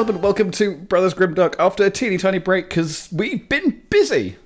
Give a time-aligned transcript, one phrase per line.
[0.00, 4.36] and gentlemen, welcome to Brothers Grimdark after a teeny tiny break because we've been busy.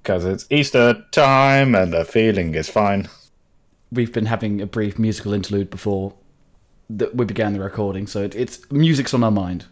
[0.00, 3.08] Because it's Easter time and the feeling is fine.
[3.90, 6.14] We've been having a brief musical interlude before
[6.90, 9.66] that we began the recording, so it, it's music's on our mind.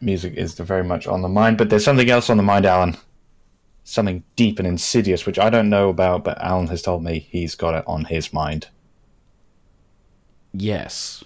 [0.00, 2.96] Music is very much on the mind, but there's something else on the mind, Alan.
[3.84, 7.54] Something deep and insidious, which I don't know about, but Alan has told me he's
[7.54, 8.66] got it on his mind.
[10.52, 11.22] Yes.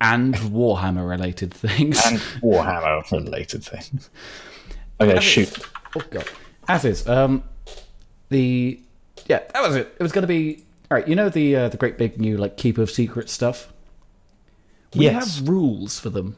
[0.00, 2.00] And Warhammer related things.
[2.06, 4.10] And Warhammer related things.
[5.00, 5.48] Okay, As shoot.
[5.56, 5.64] is-
[5.96, 6.28] oh god.
[6.68, 7.42] As is, um,
[8.28, 8.80] the
[9.26, 9.94] yeah, that was it.
[9.98, 11.06] It was going to be all right.
[11.08, 13.72] You know the uh, the great big new like keep of secrets stuff.
[14.94, 15.38] We Yes.
[15.38, 16.36] have rules for them.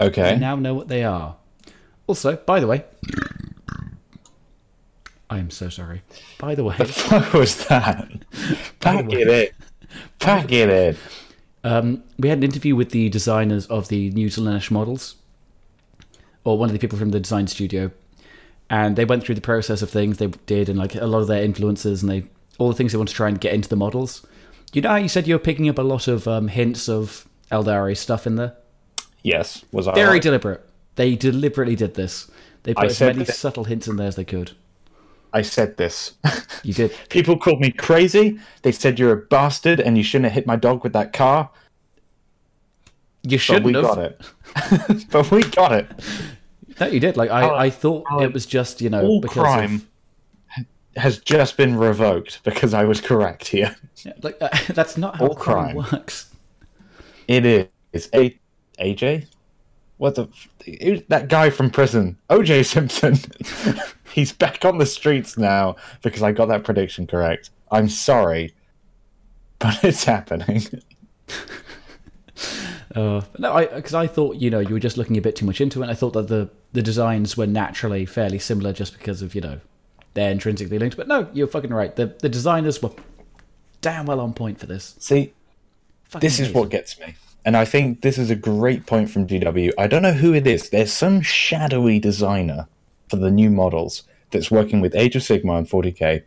[0.00, 0.32] Okay.
[0.32, 1.36] I now know what they are.
[2.06, 2.84] Also, by the way,
[5.28, 6.02] I am so sorry.
[6.38, 8.08] By the way, What was that?
[8.80, 9.48] Pack it in.
[10.18, 10.96] Pack it in.
[11.66, 15.16] Um, we had an interview with the designers of the new Slaanesh models,
[16.44, 17.90] or one of the people from the design studio,
[18.70, 21.26] and they went through the process of things they did and like a lot of
[21.26, 22.24] their influences and they
[22.58, 24.24] all the things they want to try and get into the models.
[24.72, 27.26] You know how you said you were picking up a lot of um, hints of
[27.52, 28.54] Eldari stuff in there?
[29.22, 29.64] Yes.
[29.72, 30.22] Was I Very right?
[30.22, 30.64] deliberate.
[30.96, 32.30] They deliberately did this.
[32.62, 34.52] They I put as many that- subtle hints in there as they could.
[35.36, 36.14] I said this.
[36.62, 36.94] You did.
[37.10, 38.38] People called me crazy.
[38.62, 41.50] They said you're a bastard and you shouldn't have hit my dog with that car.
[43.22, 43.82] You shouldn't we have.
[43.82, 45.06] got it.
[45.10, 45.86] but we got it.
[46.80, 47.18] No, you did.
[47.18, 49.86] Like I, Alan- I thought Alan, it was just you know All because crime
[50.56, 50.64] Of,
[50.96, 53.76] has just been revoked because I was correct here.
[54.04, 55.86] Yeah, like uh, that's not how All crime, crime.
[55.92, 56.32] works.
[57.28, 57.66] It is.
[57.92, 58.38] It's A-
[58.80, 59.26] AJ?
[59.98, 60.24] What the?
[60.24, 63.16] f- that guy from prison, OJ Simpson.
[64.12, 67.50] He's back on the streets now because I got that prediction correct.
[67.70, 68.54] I'm sorry,
[69.58, 70.62] but it's happening.
[72.94, 75.44] Uh, no, I because I thought you know you were just looking a bit too
[75.44, 75.82] much into it.
[75.82, 79.42] And I thought that the the designs were naturally fairly similar just because of you
[79.42, 79.60] know
[80.14, 80.96] they're intrinsically linked.
[80.96, 81.94] But no, you're fucking right.
[81.94, 82.92] The the designers were
[83.82, 84.96] damn well on point for this.
[84.98, 85.34] See,
[86.04, 87.16] Fucking this is what gets me.
[87.46, 89.70] And I think this is a great point from GW.
[89.78, 90.70] I don't know who it is.
[90.70, 92.66] There's some shadowy designer
[93.08, 94.02] for the new models
[94.32, 96.24] that's working with Age of Sigmar and 40k.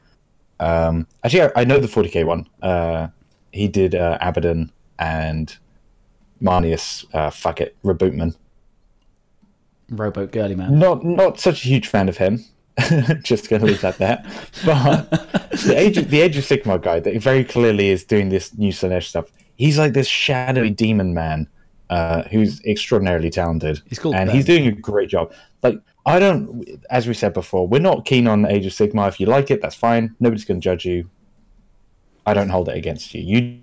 [0.61, 2.47] Um, actually, I, I know the 40k one.
[2.61, 3.09] Uh,
[3.51, 5.57] he did uh, Abaddon and
[6.41, 7.05] Marnius.
[7.13, 8.35] Uh, fuck it, Rebootman.
[9.89, 10.79] rowboat girly man.
[10.79, 12.45] Not not such a huge fan of him.
[13.23, 14.23] Just going to leave that there.
[14.65, 15.09] But
[15.65, 18.71] the Age of, the Age of Sigmar guy that very clearly is doing this new
[18.71, 19.25] Slaanesh stuff.
[19.59, 21.45] He's like this shadowy demon man
[21.89, 23.81] uh, who's extraordinarily talented.
[23.87, 24.29] He's and Ben.
[24.29, 25.33] he's doing a great job.
[25.61, 29.09] Like I don't, as we said before, we're not keen on Age of Sigmar.
[29.09, 30.15] If you like it, that's fine.
[30.21, 31.09] Nobody's going to judge you.
[32.25, 33.21] I don't hold it against you.
[33.21, 33.59] You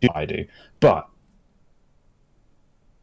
[0.00, 0.44] do, I do.
[0.80, 1.08] But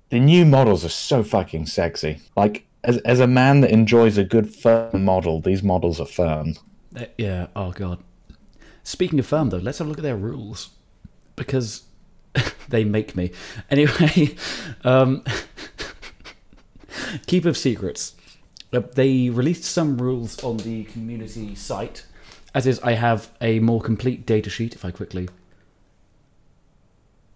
[0.09, 2.19] the new models are so fucking sexy.
[2.35, 6.55] Like as as a man that enjoys a good firm model, these models are firm.
[7.17, 7.47] Yeah.
[7.55, 8.03] Oh god.
[8.84, 10.72] Speaking of firm though, let's have a look at their rules
[11.35, 11.84] because
[12.69, 13.31] they make me.
[13.69, 14.35] Anyway,
[14.84, 15.23] um,
[17.28, 18.16] keep of secrets.
[18.73, 22.06] Uh, They released some rules on the community site.
[22.53, 24.75] As is, I have a more complete data sheet.
[24.75, 25.28] If I quickly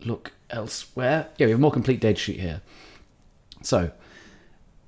[0.06, 2.62] look elsewhere, yeah, we have a more complete data sheet here.
[3.62, 3.92] So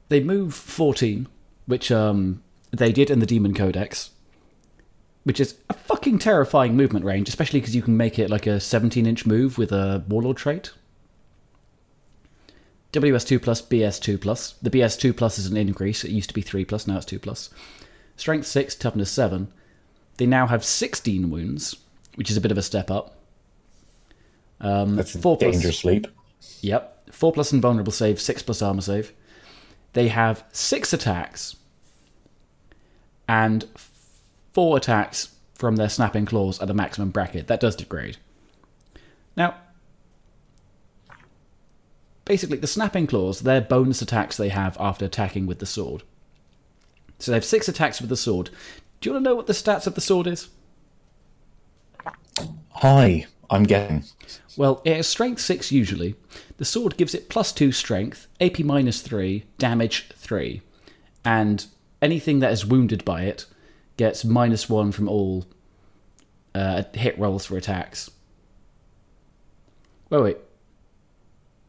[0.10, 1.28] they move 14,
[1.66, 2.42] which um,
[2.72, 4.12] they did in the Demon Codex,
[5.24, 8.60] which is a fucking terrifying movement range, especially because you can make it like a
[8.60, 10.72] 17 inch move with a Warlord trait.
[12.94, 14.54] WS2 plus, BS2 plus.
[14.62, 16.04] The BS2 plus is an increase.
[16.04, 17.50] It used to be 3 plus, now it's 2 plus.
[18.18, 19.48] Strength 6, toughness 7.
[20.18, 21.78] They now have 16 wounds,
[22.16, 23.16] which is a bit of a step up.
[24.60, 25.54] Um, That's a 4 plus.
[25.54, 26.08] dangerous leap.
[26.62, 27.14] Yep.
[27.14, 29.14] 4 plus invulnerable save, 6 plus armor save.
[29.94, 31.56] They have 6 attacks
[33.28, 33.66] and
[34.54, 37.48] 4 attacks from their snapping claws at the maximum bracket.
[37.48, 38.18] That does degrade.
[39.38, 39.56] Now,
[42.26, 46.04] basically, the snapping claws, they're bonus attacks they have after attacking with the sword.
[47.20, 48.50] So they have 6 attacks with the sword.
[49.00, 50.50] Do you want to know what the stats of the sword is?
[52.70, 54.04] Hi, I'm getting.
[54.58, 56.16] Well, it has strength 6 usually.
[56.58, 60.62] The sword gives it plus 2 strength, AP minus 3, damage 3.
[61.24, 61.66] And
[62.02, 63.46] anything that is wounded by it
[63.98, 65.46] gets minus 1 from all
[66.56, 68.10] uh, hit rolls for attacks.
[70.10, 70.38] Wait, wait.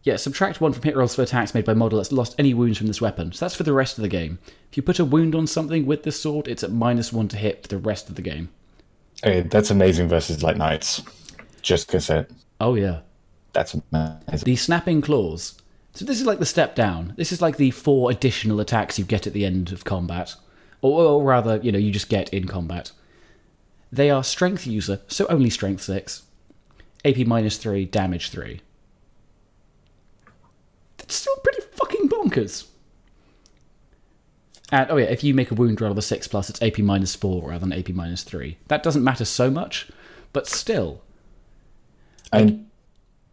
[0.02, 2.78] Yeah, subtract 1 from hit rolls for attacks made by model that's lost any wounds
[2.78, 3.32] from this weapon.
[3.32, 4.38] So that's for the rest of the game.
[4.70, 7.36] If you put a wound on something with this sword, it's at minus 1 to
[7.36, 8.48] hit for the rest of the game.
[9.24, 11.02] Okay, that's amazing versus Light Knights.
[11.62, 12.30] Just it.
[12.60, 13.00] Oh, yeah.
[13.52, 14.44] That's amazing.
[14.44, 15.60] The snapping claws
[15.94, 17.14] So this is like the step down.
[17.16, 20.34] This is like the four additional attacks you get at the end of combat,
[20.82, 22.92] or, or rather, you know, you just get in combat.
[23.90, 26.22] They are strength user, so only strength six,
[27.04, 28.60] AP minus three, damage three.
[30.98, 32.66] That's still pretty fucking bonkers.
[34.70, 36.78] And oh yeah, if you make a wound roll of a six plus, it's AP
[36.78, 38.56] minus four rather than AP minus three.
[38.68, 39.90] That doesn't matter so much,
[40.32, 41.02] but still,
[42.32, 42.70] And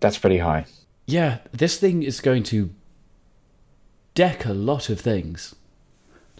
[0.02, 0.66] that's pretty high.
[1.06, 2.72] yeah, this thing is going to
[4.16, 5.56] deck a lot of things,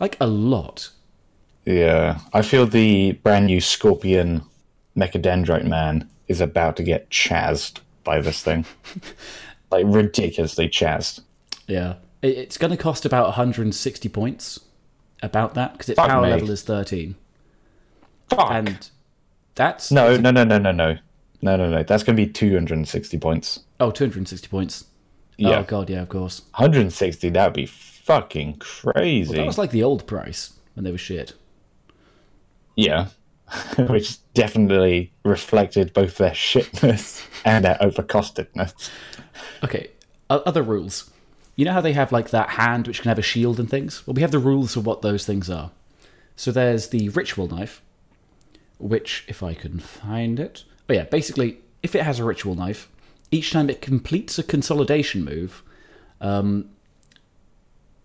[0.02, 0.90] like a lot.
[1.66, 2.20] Yeah.
[2.34, 4.44] I feel the brand new Scorpion
[4.98, 8.66] Mechadendrite Man is about to get chazzed by this thing.
[9.72, 11.22] like ridiculously chazzed.
[11.68, 14.60] Yeah, it's going to cost about 160 points,
[15.22, 16.30] about that, because its Fuck power me.
[16.32, 17.16] level is 13,
[18.30, 18.52] Fuck.
[18.52, 18.90] and
[19.56, 20.98] that's no, no, no, no, no, no.
[21.42, 21.84] No, no, no.
[21.84, 23.60] That's going to be 260 points.
[23.80, 24.86] oh 260 points.
[25.38, 25.60] Yeah.
[25.60, 26.42] Oh god, yeah, of course.
[26.56, 29.36] 160, that would be fucking crazy.
[29.36, 31.34] That was like the old price when they were shit.
[32.80, 33.08] Yeah.
[33.90, 38.90] Which definitely reflected both their shitness and their overcostedness.
[39.64, 39.90] Okay,
[40.30, 41.10] other rules.
[41.56, 44.08] You know how they have like that hand which can have a shield and things?
[44.08, 45.72] Well, we have the rules of what those things are.
[46.38, 47.82] So there's the ritual knife,
[48.78, 50.64] which, if I can find it.
[50.88, 52.88] Oh, yeah, basically, if it has a ritual knife,
[53.30, 55.64] each time it completes a consolidation move,
[56.22, 56.70] um,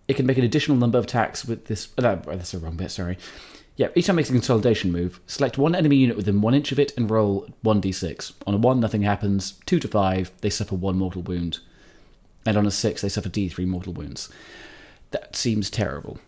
[0.09, 1.89] it can make an additional number of attacks with this.
[1.97, 3.19] Oh, no, that's the wrong bit, sorry.
[3.77, 6.71] Yeah, each time it makes a consolidation move, select one enemy unit within one inch
[6.71, 8.35] of it and roll 1d6.
[8.47, 9.55] On a 1, nothing happens.
[9.67, 11.59] 2 to 5, they suffer 1 mortal wound.
[12.47, 14.29] And on a 6, they suffer d3 mortal wounds.
[15.11, 16.19] That seems terrible.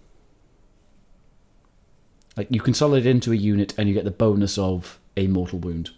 [2.36, 5.90] Like, you consolidate into a unit and you get the bonus of a mortal wound.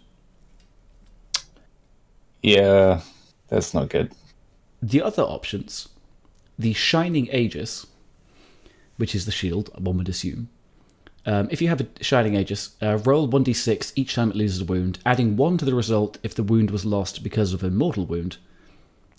[2.43, 3.01] Yeah,
[3.47, 4.13] that's not good.
[4.81, 5.89] The other options,
[6.57, 7.87] the Shining Aegis,
[8.97, 10.49] which is the shield, one would assume.
[11.25, 14.65] Um, if you have a Shining Aegis, uh, roll 1d6 each time it loses a
[14.65, 18.05] wound, adding 1 to the result if the wound was lost because of a mortal
[18.05, 18.37] wound.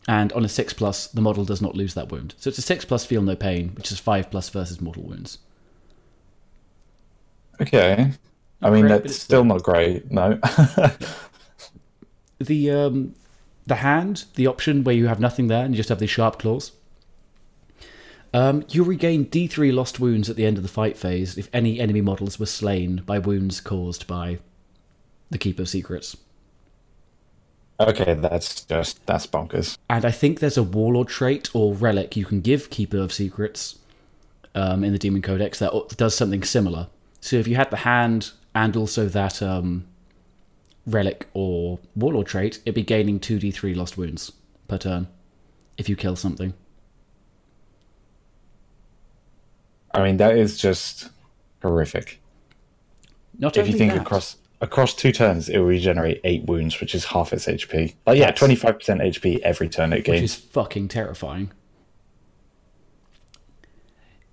[0.08, 2.34] And on a 6 plus, the model does not lose that wound.
[2.38, 5.38] So it's a 6 plus feel no pain, which is 5 plus versus mortal wounds.
[7.60, 8.12] Okay.
[8.62, 10.10] I mean, Great, that's still not great.
[10.10, 10.38] No.
[12.38, 13.14] the um,
[13.66, 16.38] the hand, the option where you have nothing there and you just have these sharp
[16.38, 16.72] claws.
[18.32, 21.80] Um, you regain D3 lost wounds at the end of the fight phase if any
[21.80, 24.38] enemy models were slain by wounds caused by
[25.30, 26.16] the Keeper of Secrets.
[27.80, 29.76] okay, that's just, that's bonkers.
[29.88, 33.78] And I think there's a Warlord trait or relic you can give Keeper of Secrets
[34.54, 36.88] um, in the Demon Codex that does something similar.
[37.20, 39.86] So if you had the hand and also that um,
[40.86, 44.32] relic or Warlord trait, it'd be gaining 2d3 lost wounds
[44.68, 45.08] per turn
[45.76, 46.54] if you kill something.
[49.92, 51.10] I mean, that is just
[51.62, 52.20] horrific.
[53.38, 56.94] Not If you think that, across across two turns, it will regenerate eight wounds, which
[56.94, 57.94] is half its HP.
[58.06, 60.16] Like, yeah, twenty five percent HP every turn it gains.
[60.16, 61.50] which is fucking terrifying.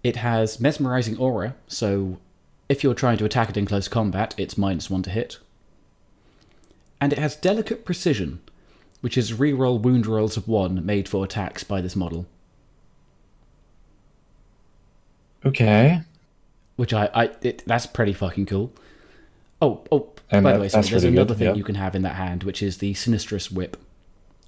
[0.03, 2.17] It has mesmerizing aura, so
[2.69, 5.39] if you're trying to attack it in close combat, it's minus one to hit.
[6.99, 8.41] And it has delicate precision,
[9.01, 12.25] which is reroll wound rolls of one made for attacks by this model.
[15.47, 16.01] Okay.
[16.75, 18.71] Which I, I it, that's pretty fucking cool.
[19.61, 21.53] Oh, oh, And by that- the way, sorry, there's really another good, thing yeah.
[21.55, 23.77] you can have in that hand, which is the Sinistrous Whip.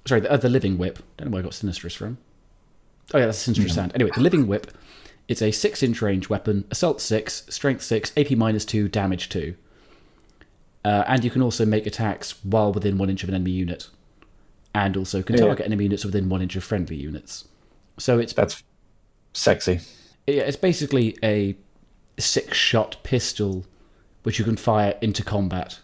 [0.06, 1.00] Sorry, the, uh, the Living Whip.
[1.16, 2.18] Don't know where I got Sinistrous from.
[3.12, 3.92] Oh yeah, that's a Sinistrous hand.
[3.94, 4.70] Anyway, the Living Whip.
[5.26, 9.54] It's a six-inch range weapon, assault six, strength six, AP minus two, damage two.
[10.84, 13.88] Uh, and you can also make attacks while within one inch of an enemy unit,
[14.74, 15.44] and also can Yeah.
[15.46, 17.44] target enemy units within one inch of friendly units.
[17.98, 18.62] So it's That's
[19.34, 19.80] sexy.
[20.34, 21.56] Yeah, it's basically a
[22.18, 23.64] six-shot pistol,
[24.22, 25.80] which you can fire into combat.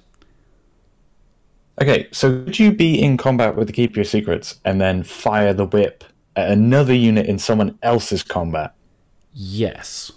[1.80, 5.52] Okay, so could you be in combat with the Keep Your Secrets and then fire
[5.52, 8.74] the whip at another unit in someone else's combat?
[9.34, 10.10] Yes,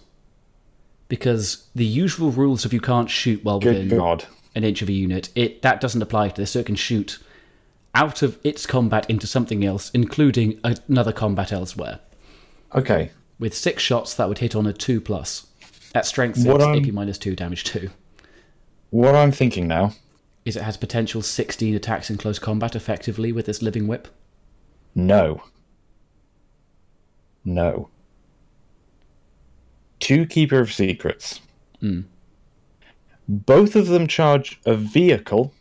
[1.10, 4.26] because the usual rules of you can't shoot while Good within God.
[4.56, 6.52] an inch of a unit, it that doesn't apply to this.
[6.52, 7.20] So it can shoot
[7.94, 12.00] out of its combat into something else, including another combat elsewhere.
[12.74, 13.12] Okay.
[13.40, 15.48] With six shots, that would hit on a two plus.
[15.96, 17.90] At strength six, What AP minus two, damage two.
[18.92, 19.94] What I'm thinking now,
[20.46, 24.08] Is it has potential 16 attacks in close combat effectively with this living whip?
[24.96, 25.42] no.
[27.46, 27.90] No.
[30.00, 31.40] Two Keeper of Secrets.
[31.80, 32.02] Hmm.
[33.28, 35.54] Both of them charge a vehicle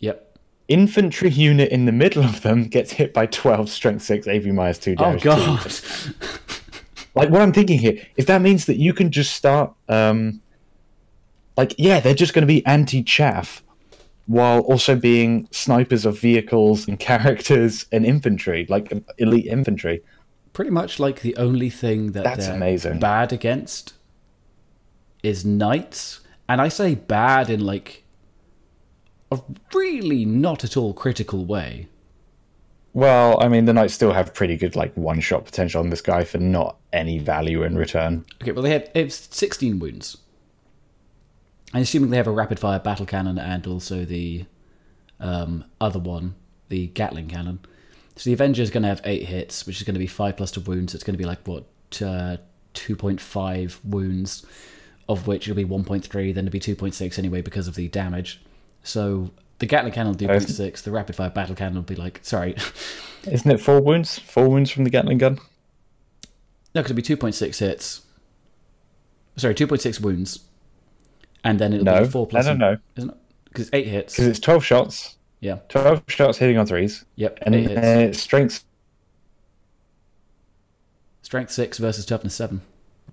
[0.00, 0.38] Yep.
[0.68, 4.78] infantry unit in the middle of them gets hit by 12 strength 6 AP minus
[4.78, 5.26] 2 damage.
[5.26, 5.72] Oh god.
[7.14, 10.40] Like, what I'm thinking here is that means that you can just start, um,
[11.56, 13.62] like, yeah, they're just going to be anti chaff
[14.26, 20.02] while also being snipers of vehicles and characters and infantry, like elite infantry.
[20.52, 22.98] Pretty much like the only thing that That's they're amazing.
[22.98, 23.94] bad against
[25.22, 26.20] is knights.
[26.48, 28.04] And I say bad in like
[29.30, 29.40] a
[29.74, 31.88] really not at all critical way.
[32.94, 36.02] Well, I mean, the Knights still have pretty good, like, one shot potential on this
[36.02, 38.24] guy for not any value in return.
[38.42, 40.18] Okay, well they have it's 16 wounds.
[41.72, 44.44] I'm assuming they have a rapid fire battle cannon and also the
[45.20, 46.34] um, other one,
[46.68, 47.60] the Gatling cannon.
[48.16, 50.36] So the Avenger is going to have eight hits, which is going to be five
[50.36, 50.94] plus to wounds.
[50.94, 51.64] It's going to be like what
[52.02, 52.36] uh,
[52.74, 54.44] 2.5 wounds,
[55.08, 56.34] of which it'll be 1.3.
[56.34, 58.42] Then it'll be 2.6 anyway because of the damage.
[58.82, 59.30] So
[59.62, 60.82] the Gatling cannon will do Oh, 0.6.
[60.82, 62.56] The rapid fire battle cannon will be like sorry,
[63.30, 64.18] Isn't it four wounds?
[64.18, 65.38] Four wounds from the Gatling gun?
[66.74, 68.00] no, because it'll be 2.6 hits.
[69.36, 70.40] Sorry, 2.6 wounds,
[71.44, 72.46] and then it'll No, be four no, plus.
[72.46, 72.76] no, no.
[72.96, 73.16] Isn't it?
[73.44, 74.14] Because eight hits.
[74.14, 75.58] Because it's 12 shots, Yeah.
[75.68, 77.38] 12 shots hitting on threes, Yep.
[77.42, 77.78] and eight hits.
[77.86, 78.64] uh, it's strength,
[81.22, 82.62] Strength six versus toughness seven.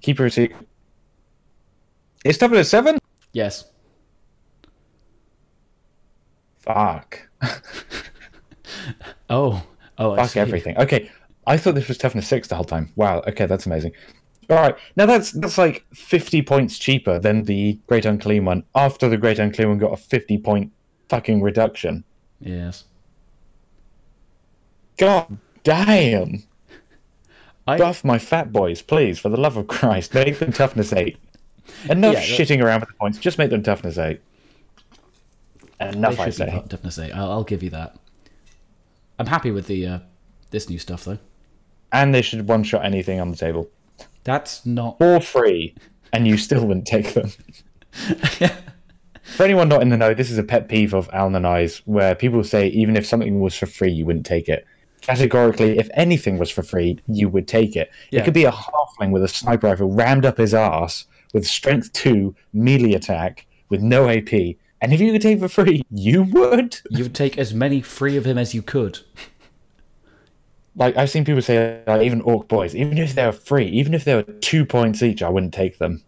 [0.02, 0.68] keeper secret.
[2.26, 2.98] It's toughness seven?
[3.34, 3.66] Yes.
[6.74, 7.28] Fuck.
[9.30, 9.64] Oh.
[9.98, 10.16] Oh.
[10.16, 10.78] Fuck everything.
[10.78, 11.10] Okay,
[11.46, 12.92] I thought this was toughness six the whole time.
[12.96, 13.22] Wow.
[13.28, 13.92] Okay, that's amazing.
[14.50, 18.64] All right, now that's that's like fifty points cheaper than the Great Unclean one.
[18.76, 20.72] After the Great Unclean one got a fifty point
[21.10, 22.04] fucking reduction.
[22.40, 22.86] Yes.
[24.98, 26.44] God damn!
[27.68, 27.78] I.
[27.78, 30.14] Buff my fat boys, please, for the love of Christ.
[30.14, 31.18] Make them toughness eight.
[31.90, 33.18] Enough Yeah, shitting around with the points.
[33.20, 34.22] Just make them toughness eight.
[35.80, 36.64] Enough, they I say.
[36.68, 37.12] toughness eight.
[37.12, 37.96] I'll, I'll give you that.
[39.18, 40.00] I'm happy with the uh,
[40.52, 41.20] this new stuff though.
[41.92, 43.70] And they should one shot anything on the table
[44.24, 44.98] That's not.
[45.00, 45.76] for free,
[46.14, 47.32] and you still wouldn't take them.
[49.36, 51.78] For anyone not in the know, this is a pet peeve of Alan and I's,
[51.86, 54.66] where people say even if something was for free, you wouldn't take it.
[55.02, 57.92] Categorically, if anything was for free, you would take it.
[58.10, 58.22] Yeah.
[58.22, 61.94] It could be a halfling with a sniper rifle rammed up his ass with strength
[61.94, 64.56] two, melee attack, with no AP.
[64.82, 66.80] And if you could take for free, you would.
[66.90, 69.00] You would take as many free of him as you could.
[70.76, 73.94] Like I've seen people say, like, even orc boys, even if they were free, even
[73.94, 76.02] if they were two points each, I wouldn't take them.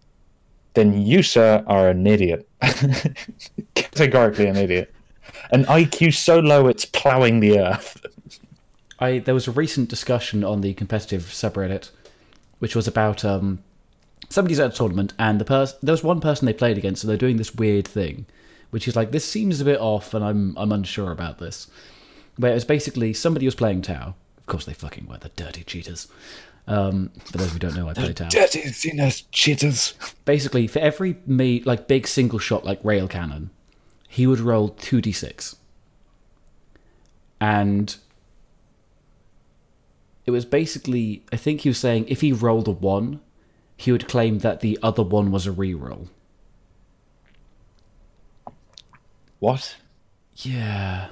[0.73, 2.47] Then you, sir, are an idiot.
[3.75, 4.93] Categorically an idiot.
[5.51, 8.05] An IQ so low it's ploughing the earth.
[8.99, 11.89] I there was a recent discussion on the competitive subreddit,
[12.59, 13.59] which was about um,
[14.29, 17.07] somebody's at a tournament and the person there was one person they played against, so
[17.07, 18.25] they're doing this weird thing,
[18.71, 21.69] which is like this seems a bit off, and I'm I'm unsure about this.
[22.37, 24.15] Where it was basically somebody was playing Tau.
[24.37, 26.07] Of course they fucking were the dirty cheaters.
[26.67, 28.29] Um, for those who don't know, I play Tau.
[28.29, 29.93] Dirty sinners, cheaters.
[30.25, 33.51] Basically, for every me like big single shot like rail cannon,
[34.07, 35.55] he would roll two d six,
[37.39, 37.95] and
[40.25, 43.19] it was basically I think he was saying if he rolled a one,
[43.75, 46.07] he would claim that the other one was a reroll.
[49.41, 49.75] What?
[50.35, 51.07] Yeah,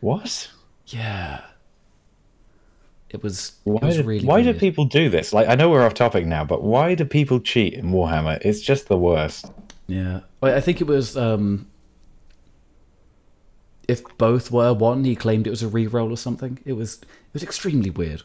[0.00, 0.48] What?
[0.86, 1.40] yeah.
[3.10, 3.52] It was.
[3.64, 5.32] Why, it was do, really why do people do this?
[5.32, 8.38] Like, I know we're off topic now, but why do people cheat in Warhammer?
[8.42, 9.50] It's just the worst.
[9.88, 11.16] Yeah, I think it was.
[11.16, 11.66] um
[13.88, 16.58] If both were one, he claimed it was a reroll or something.
[16.64, 17.00] It was.
[17.02, 18.22] It was extremely weird.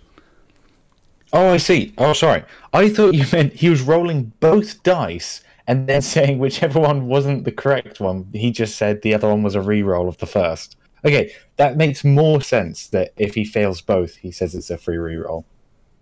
[1.33, 1.91] Oh, I see.
[1.97, 2.43] Oh, sorry.
[2.71, 7.43] I thought you meant he was rolling both dice and then saying whichever one wasn't
[7.43, 10.77] the correct one, he just said the other one was a re-roll of the first.
[11.05, 14.97] Okay, that makes more sense that if he fails both, he says it's a free
[14.97, 15.45] re-roll.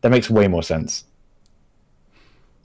[0.01, 1.03] That makes way more sense.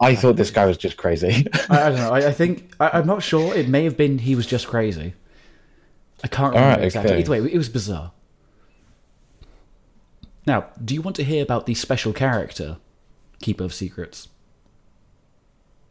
[0.01, 1.47] I thought this guy was just crazy.
[1.69, 2.11] I, I don't know.
[2.13, 3.55] I, I think I, I'm not sure.
[3.55, 5.15] It may have been he was just crazy.
[6.25, 7.13] I can't remember Alright, exactly.
[7.13, 7.21] okay.
[7.21, 8.13] Either way, it was bizarre.
[10.47, 12.79] Now, do you want to hear about the special character,
[13.43, 14.29] Keeper of Secrets?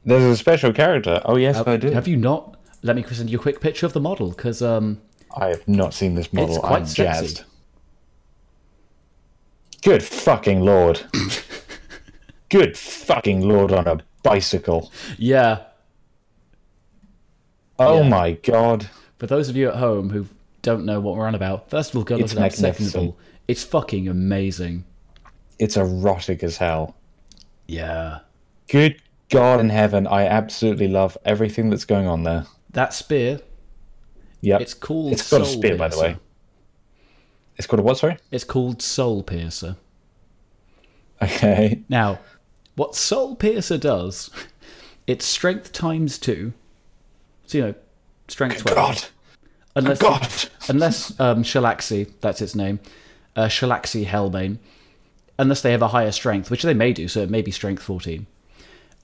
[0.10, 1.22] There's a special character.
[1.26, 1.92] Oh, yes, I do.
[1.92, 2.58] Have you not?
[2.82, 5.02] Let me send you a quick picture of the model because um,
[5.38, 6.56] I have not seen this model.
[6.56, 7.04] It's quite I'm sexy.
[7.04, 7.44] jazzed.
[9.84, 11.02] Good fucking lord.
[12.50, 14.92] Good fucking lord on a bicycle.
[15.18, 15.60] yeah.
[17.78, 18.10] Oh Yeah.
[18.10, 18.90] my god.
[19.20, 20.26] For those of you at home who
[20.62, 22.52] don't know what we're on about, first of all, go look It's it up.
[22.52, 24.86] Second of all, it's fucking amazing.
[25.60, 26.96] It's erotic as hell.
[27.68, 28.20] Yeah.
[28.68, 32.46] Good God in heaven, I absolutely love everything that's going on there.
[32.72, 33.40] That spear,
[34.42, 34.62] Yep.
[34.62, 36.18] it's called It's got a spear, by the way.
[37.58, 37.98] It's called a what?
[37.98, 38.18] Sorry.
[38.32, 39.76] It's called Soul Piercer.
[41.22, 41.82] Okay.
[41.90, 42.20] Now,
[42.76, 44.30] what Soul Piercer does,
[45.06, 46.54] it's strength times two.
[47.46, 47.76] So, you know,
[48.30, 48.76] strength 12.
[48.76, 49.06] God.
[49.76, 50.30] Unless, God.
[50.70, 52.80] unless um, Shalaxi, that's its name,
[53.36, 54.58] uh, Shalaxi Hellbane,
[55.38, 57.84] unless they have a higher strength, which they may do, so it may be strength
[57.84, 58.26] 14.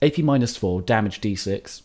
[0.02, 1.82] AP minus 4, damage d6,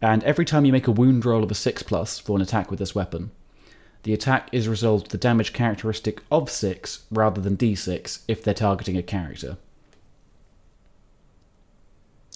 [0.00, 2.70] and every time you make a wound roll of a 6 plus for an attack
[2.70, 3.30] with this weapon,
[4.02, 8.54] the attack is resolved with the damage characteristic of 6 rather than d6 if they're
[8.54, 9.56] targeting a character.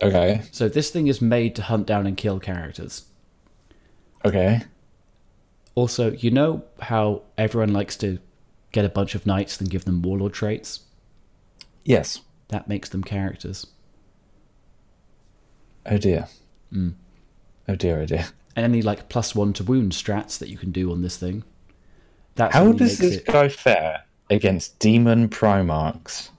[0.02, 0.42] Okay.
[0.52, 3.06] So this thing is made to hunt down and kill characters.
[4.24, 4.62] Okay.
[5.74, 8.18] Also, you know how everyone likes to
[8.72, 10.80] get a bunch of knights and give them warlord traits?
[11.84, 12.20] Yes.
[12.48, 13.66] That makes them characters.
[15.88, 16.26] Oh dear.
[16.72, 16.94] Mm.
[17.68, 18.00] Oh dear.
[18.00, 18.26] Oh dear.
[18.54, 21.44] And any like plus one to wound strats that you can do on this thing.
[22.34, 26.30] That's How does this it- guy fare against demon primarchs?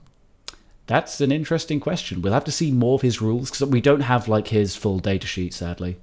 [0.86, 2.22] That's an interesting question.
[2.22, 4.98] We'll have to see more of his rules because we don't have like his full
[4.98, 5.98] data sheet, sadly.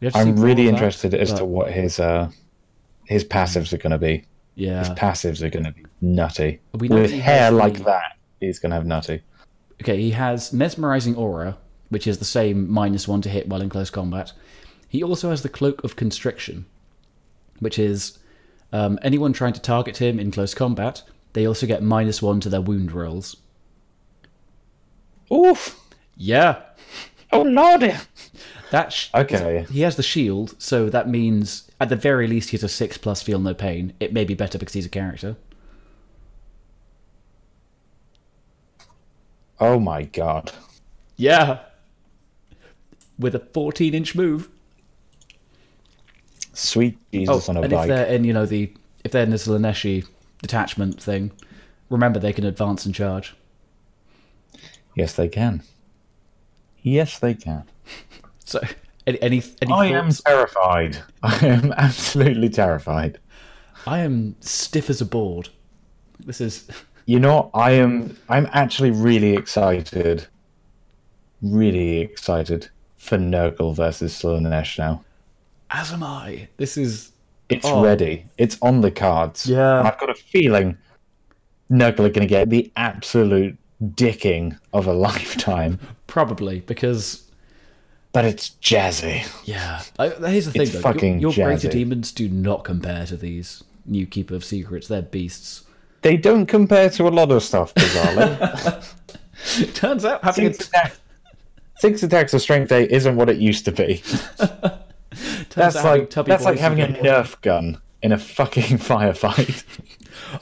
[0.00, 2.30] We have to see I'm really that, interested as to what his uh
[3.06, 4.24] his passives are going to be.
[4.54, 6.60] Yeah, his passives are going to be nutty.
[6.74, 9.22] With hair like the- that, he's going to have nutty.
[9.82, 11.56] Okay, he has mesmerizing aura,
[11.88, 14.32] which is the same minus one to hit while in close combat.
[14.88, 16.64] He also has the cloak of constriction,
[17.60, 18.18] which is
[18.72, 21.02] um, anyone trying to target him in close combat.
[21.34, 23.36] They also get minus one to their wound rolls.
[25.32, 25.78] Oof.
[26.16, 26.62] Yeah,
[27.30, 27.92] Oh lordy.
[28.70, 28.92] that.
[28.92, 29.66] Sh- Okay.
[29.70, 33.22] He has the shield, so that means at the very least he's a six plus
[33.22, 33.92] feel no pain.
[34.00, 35.36] It may be better because he's a character.
[39.60, 40.52] Oh my god.
[41.16, 41.58] Yeah,
[43.18, 44.48] with a fourteen inch move.
[46.52, 48.72] Sweet Jesus oh, on a Oh, and if they're in, you know, the
[49.04, 50.06] if they're in this Slaaneshi
[50.42, 51.30] detachment thing,
[51.88, 53.34] remember they can advance and charge.
[54.94, 55.62] Yes, they can.
[56.82, 57.64] Yes, they can.
[58.44, 58.62] So,
[59.06, 60.96] any any, any I am terrified.
[61.22, 63.18] I am absolutely terrified.
[63.86, 65.50] I am stiff as a board.
[66.18, 66.66] This is
[67.08, 68.18] You know, I am.
[68.28, 70.26] I'm actually really excited.
[71.40, 72.68] Really excited
[73.08, 75.02] for Nurgle versus Slaanesh now.
[75.70, 76.48] as am I.
[76.56, 77.10] This is
[77.48, 77.82] It's Oh.
[77.82, 78.24] ready.
[78.38, 79.46] It's on the cards.
[79.46, 79.78] Yeah.
[79.80, 80.76] And I've got a feeling
[81.70, 85.78] Nurgle are going to get the absolute dicking of a lifetime.
[86.06, 87.24] probably because
[88.12, 89.26] But it's jazzy.
[89.44, 89.82] yeah.
[89.98, 90.80] I, here's the thing It's though.
[90.80, 94.88] fucking your, your greater demons do not compare to these new Keeper of Secrets.
[94.88, 95.64] They're beasts.
[96.02, 98.94] They don't compare to a lot of stuff, bizarrely.
[99.74, 100.90] Turns out having a,
[101.78, 104.02] six, attacks of strength eight isn't what it used to be.
[105.54, 109.64] That's like that's like having a and- Nerf gun in a fucking firefight.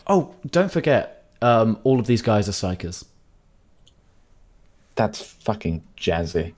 [0.07, 3.05] Oh, don't forget, um, all of these guys are psykers.
[4.97, 6.55] That's fucking jazzy.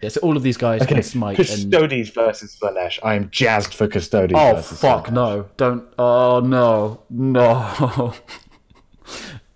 [0.00, 2.98] Yeah, so all of these guys Okay, can smite and Custodes versus Slaanesh.
[3.02, 5.12] I am jazzed for Custodes Oh fuck Slaanesh.
[5.12, 5.48] no!
[5.56, 5.84] Don't!
[5.98, 7.02] Oh no!
[7.10, 8.14] No!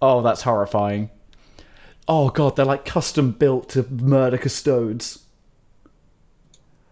[0.02, 1.10] oh, that's horrifying.
[2.12, 5.20] Oh god, they're like custom built to murder custodes.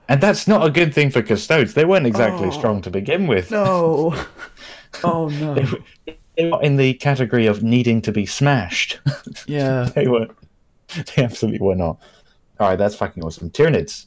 [0.09, 1.75] And that's not a good thing for Custodes.
[1.75, 2.51] They weren't exactly oh.
[2.53, 3.51] strong to begin with.
[3.51, 4.15] No!
[5.05, 5.67] oh no!
[6.37, 9.01] They were in the category of needing to be smashed.
[9.47, 9.91] Yeah.
[9.95, 10.29] they were.
[11.17, 11.99] They absolutely were not.
[12.61, 13.51] All right, that's fucking awesome.
[13.51, 14.07] Tyranids.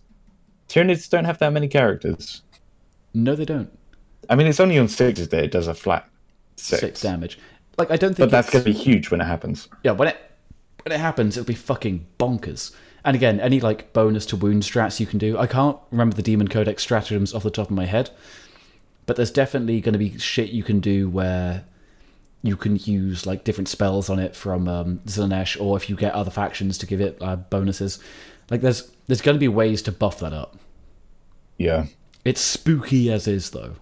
[0.70, 2.42] Tyranids don't have that many characters.
[3.14, 3.70] No, they don't.
[4.30, 6.08] I mean, it's only on sixes that it does a flat
[6.56, 6.80] six.
[6.80, 7.38] Six damage.
[7.78, 8.30] Like I don't think.
[8.30, 9.68] But that's going to be huge when it happens.
[9.84, 9.92] yeah.
[9.92, 10.31] When it
[10.84, 12.74] when it happens, it'll be fucking bonkers.
[13.04, 15.38] And again, any like bonus to wound strats you can do.
[15.38, 18.12] I can't remember the Demon Codex stratagems off the top of my head,
[19.06, 21.64] but there's definitely going to be shit you can do where
[22.44, 25.02] you can use like different spells on it from um,
[25.60, 28.00] or if you get other factions to give it uh, bonuses.
[28.50, 30.58] Like there's there's going to be ways to buff that up.
[31.58, 31.86] Yeah.
[32.24, 33.76] It's spooky as is though.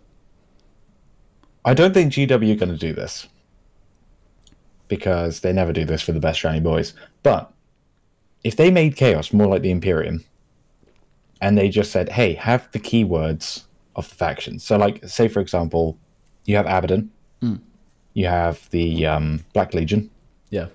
[1.66, 3.28] I don't think GW are going to do this
[4.90, 6.94] because they never do this for the best shiny boys.
[7.24, 7.50] But
[8.44, 10.26] if they made Chaos more like the Imperium
[11.42, 13.64] and they just said, hey, have the keywords
[13.96, 14.64] of the factions.
[14.64, 15.98] So, like, say, for example,
[16.46, 17.12] you have Abaddon,
[18.14, 20.10] you have the um, Black Legion,
[20.50, 20.68] Yeah.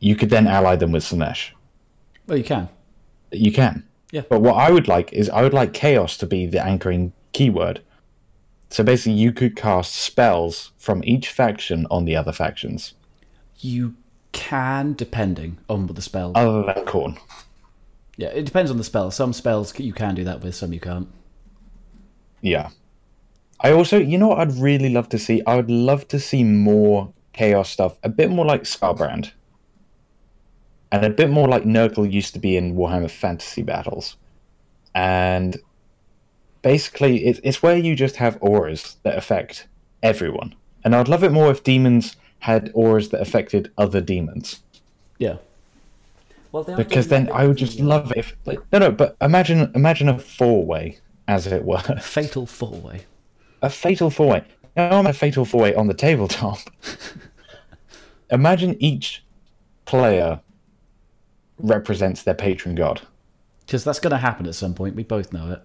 [0.00, 1.50] you could then ally them with Slaanesh.
[2.26, 2.68] Well, you can.
[3.30, 3.84] You can.
[4.10, 4.22] Yeah.
[4.28, 7.80] But what I would like is I would like chaos to be the anchoring keyword.
[8.72, 12.94] So basically, you could cast spells from each faction on the other factions,
[13.58, 13.96] You
[14.32, 16.32] can, depending on what the spell.
[16.34, 17.18] other than Khorne.
[18.16, 19.10] yeah, it depends on the spell.
[19.10, 21.08] Some spells you can do that with, some you can't.
[22.40, 22.70] Yeah.
[23.60, 25.42] I also, you know what I'd really love to see?
[25.46, 29.32] I would love to see more chaos stuff, a bit more like Skarbrand.
[30.90, 34.16] And a bit more like Nurgle used to be in Warhammer Fantasy Battles.
[34.94, 35.58] And
[36.62, 39.66] basically, it's, it's where you just have auras that affect
[40.02, 40.54] everyone.
[40.84, 44.60] And I'd love it more if demons had auras that affected other demons.
[45.18, 45.36] Yeah.
[46.50, 48.36] Well, they Because then I would just love it if.
[48.72, 50.98] No, no, but imagine imagine a four way,
[51.28, 51.78] as it were.
[52.00, 53.06] fatal four way.
[53.62, 54.44] a fatal four way.
[54.76, 56.58] Now I'm a fatal four way on the tabletop.
[58.30, 59.22] Imagine each
[59.84, 60.40] player
[61.58, 63.02] represents their patron god.
[63.66, 64.96] Because that's going to happen at some point.
[64.96, 65.62] We both know it.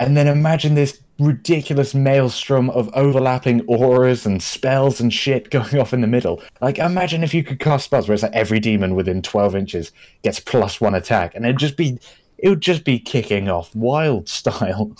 [0.00, 5.92] And then imagine this ridiculous maelstrom of overlapping auras and spells and shit going off
[5.92, 6.40] in the middle.
[6.60, 9.92] Like, imagine if you could cast spells where it's like every demon within 12 inches
[10.22, 11.98] gets plus one attack, and it'd just be,
[12.38, 14.92] it would just be kicking off wild style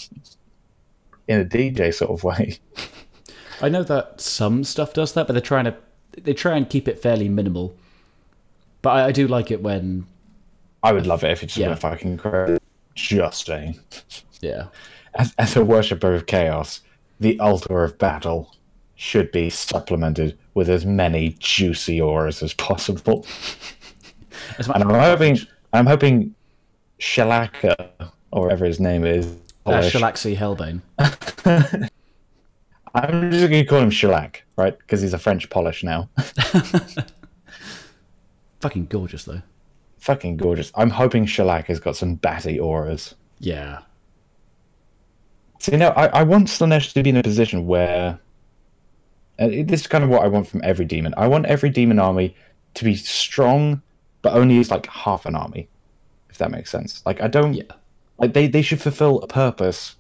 [1.28, 2.58] in a DJ sort of way.
[3.61, 5.76] I know that some stuff does that, but they're trying to
[6.22, 7.74] they try and keep it fairly minimal.
[8.82, 10.06] But I, I do like it when
[10.82, 11.74] I would love it if it just Yeah.
[11.74, 12.58] fucking crazy.
[12.94, 13.78] Just saying.
[14.40, 14.66] yeah.
[15.14, 16.81] As, as a worshipper of chaos,
[17.20, 18.55] the altar of battle
[18.94, 23.27] should be supplemented with as many juicy auras as possible.
[24.59, 25.38] As And I'm hoping,
[25.72, 26.35] I'm hoping
[26.98, 27.90] Shalaka,
[28.33, 29.83] or whatever his name is, uh.
[29.83, 30.81] Shalaxi Hellbane.
[32.94, 34.77] I'm just going to call him Shellac, right?
[34.79, 36.09] Because he's a French Polish now.
[38.61, 39.42] Fucking gorgeous though.
[39.98, 40.72] Fucking gorgeous.
[40.74, 43.14] I'm hoping Shellac has got some batty auras.
[43.38, 43.81] Yeah.
[45.59, 48.18] So, you know, I, I want Slaanesh to be in a position where.
[49.38, 51.14] And this is kind of what I want from every demon.
[51.16, 52.35] I want every demon army
[52.75, 53.81] to be strong,
[54.23, 55.68] but only as like half an army,
[56.29, 57.03] if that makes sense.
[57.07, 57.55] Like, I don't.
[57.55, 57.62] Yeah.
[58.18, 59.94] Like, they, they should fulfill a purpose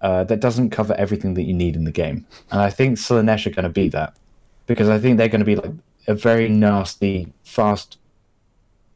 [0.00, 2.24] uh, that doesn't cover everything that you need in the game.
[2.52, 4.14] And I think Slaanesh are going to be that.
[4.66, 5.72] Because I think they're going to be like
[6.06, 7.98] a very nasty, fast,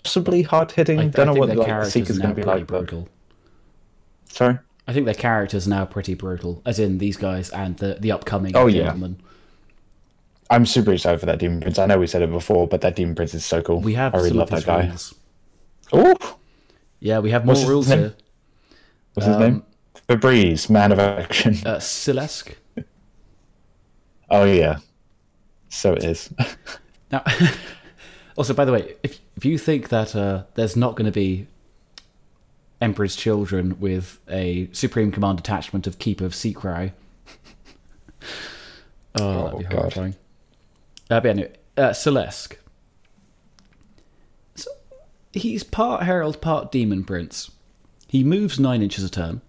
[0.05, 1.01] possibly hard hitting.
[1.01, 2.67] I, I Don't know what their like, the characters Seeker's going to be like.
[2.67, 2.87] But...
[2.87, 3.09] brutal.
[4.27, 4.59] Sorry?
[4.87, 8.12] I think their characters are now pretty brutal, as in these guys and the the
[8.12, 8.97] upcoming Oh, yeah.
[10.51, 11.79] I'm super excited for that Demon Prince.
[11.79, 13.81] I know we said it before, but that Demon Prince is so cool.
[13.81, 14.92] We have I really love that guy.
[15.92, 16.14] Oh,
[17.01, 18.14] Yeah, we have more What's rules here.
[19.14, 19.62] what's his Um, name?
[20.09, 21.55] Febreze, man of action.
[21.64, 22.55] Uh, Syll'Esske.
[24.31, 24.79] Oh yeah,
[25.68, 26.31] so it is.
[27.12, 27.23] Now,
[28.38, 31.47] also, by the way, if if you think that uh, there's not going to be
[32.83, 36.92] Emperor's Children with a Supreme Command detachment of Keeper of Seacry,
[39.14, 39.73] oh, that'd be God.
[39.73, 40.16] horrifying.
[41.09, 42.57] Uh, but anyway, uh, Syll'Esske.
[44.57, 44.68] So,
[45.33, 47.53] he's part Herald, part Demon Prince.
[48.09, 49.42] He moves nine inches a turn.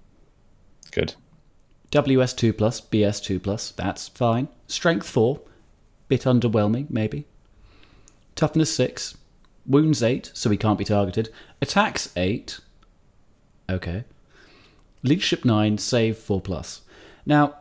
[0.92, 1.16] Good.
[1.92, 4.48] WS2 plus, BS2 plus, that's fine.
[4.68, 5.42] Strength 4,
[6.08, 7.26] bit underwhelming, maybe.
[8.36, 9.18] Toughness 6,
[9.66, 11.30] wounds 8, so he can't be targeted.
[11.62, 12.60] Attacks 8,
[13.70, 14.06] okay.
[15.04, 16.82] Leadership 9, save 4 plus.
[17.26, 17.56] Now,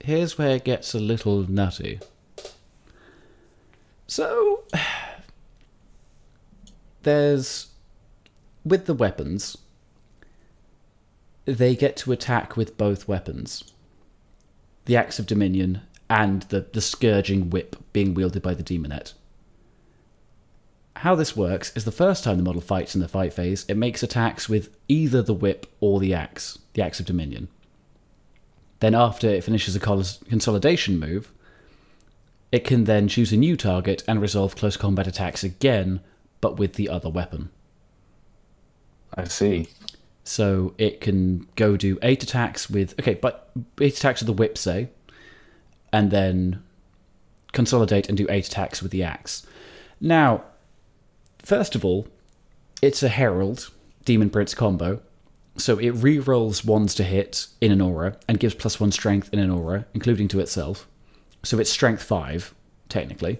[0.00, 2.00] here's where it gets a little nutty.
[4.06, 4.64] So,
[7.02, 7.66] there's.
[8.64, 9.56] With the weapons,
[11.46, 13.72] they get to attack with both weapons
[14.88, 19.12] the Axe of Dominion and the, the Scourging Whip being wielded by the Daemonette.
[21.02, 23.76] How this works is the first time the model fights in the fight phase, it
[23.76, 27.46] makes attacks with either the whip or the axe, the Axe of Dominion.
[28.80, 31.30] Then, after it finishes a consolidation move,
[32.50, 36.00] it can then choose a new target and resolve close combat attacks again,
[36.40, 37.50] but with the other weapon.
[39.14, 39.68] I see.
[40.24, 44.58] So it can go do eight attacks with okay, but eight attacks with the whip,
[44.58, 44.88] say,
[45.92, 46.60] and then
[47.52, 49.46] consolidate and do eight attacks with the axe.
[50.00, 50.42] Now,
[51.48, 52.06] first of all,
[52.82, 53.70] it's a herald
[54.04, 55.00] demon prince combo,
[55.56, 59.38] so it re-rolls ones to hit in an aura and gives plus one strength in
[59.38, 60.86] an aura, including to itself.
[61.42, 62.54] So it's strength five
[62.90, 63.38] technically.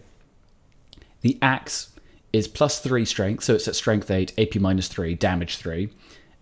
[1.21, 1.93] The axe
[2.33, 5.91] is plus three strength, so it's at strength eight, AP minus three, damage three,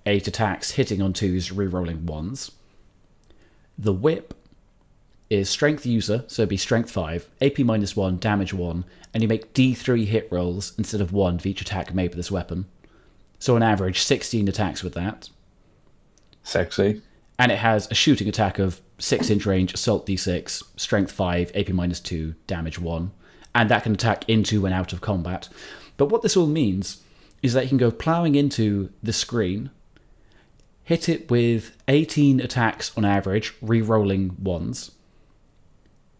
[0.07, 2.52] eight attacks, hitting on twos, re-rolling ones.
[3.76, 4.35] The whip
[5.28, 9.28] is strength user, so it'd be strength five, AP minus one, damage one, and you
[9.28, 12.66] make D3 hit rolls instead of one for each attack made with this weapon.
[13.38, 15.30] So on average, 16 attacks with that.
[16.42, 17.02] Sexy.
[17.38, 21.68] And it has a shooting attack of 6 inch range, assault d6, strength 5, AP
[21.70, 23.10] minus 2, damage 1.
[23.54, 25.48] And that can attack into and out of combat.
[25.96, 27.02] But what this all means
[27.42, 29.70] is that you can go ploughing into the screen,
[30.84, 34.92] hit it with 18 attacks on average, re rolling ones,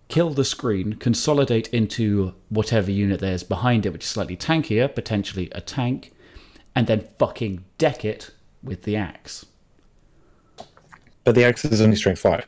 [0.09, 5.49] kill the screen, consolidate into whatever unit there's behind it, which is slightly tankier, potentially
[5.53, 6.13] a tank,
[6.75, 8.31] and then fucking deck it
[8.63, 9.47] with the axe.
[11.25, 12.47] But the axe is only strength five.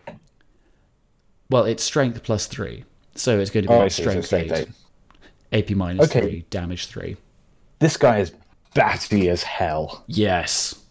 [1.50, 3.92] Well, it's strength plus three, so it's going to be Oh, I like.
[3.92, 4.68] So strength, strength eight,
[5.52, 5.70] eight.
[5.70, 6.20] AP minus Okay.
[6.20, 7.16] three, damage three.
[7.80, 8.32] This guy is
[8.74, 10.04] batty as hell.
[10.06, 10.84] Yes,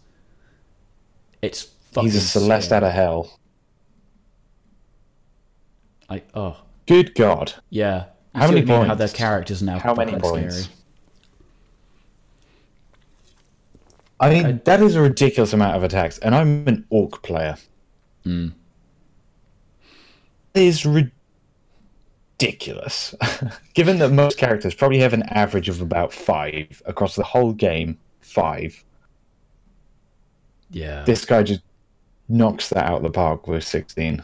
[1.40, 3.38] it's fucking He's a Celeste out of hell.
[6.08, 7.52] Like, oh Good God.
[7.70, 8.06] yeah.
[8.34, 8.66] You How many I?
[8.66, 8.98] How points?
[8.98, 10.62] their characters now How many points?
[10.64, 10.74] scary.
[14.20, 17.56] I mean, that is a ridiculous amount of attacks, and I'm an orc player.
[18.24, 18.52] It
[20.54, 20.84] is
[22.38, 23.14] ridiculous.
[23.74, 27.96] Given that most characters probably have an average of about five across the whole game,
[28.20, 28.84] five.
[30.70, 31.04] Yeah.
[31.04, 31.60] This guy just
[32.28, 34.22] knocks that out of the park with 16.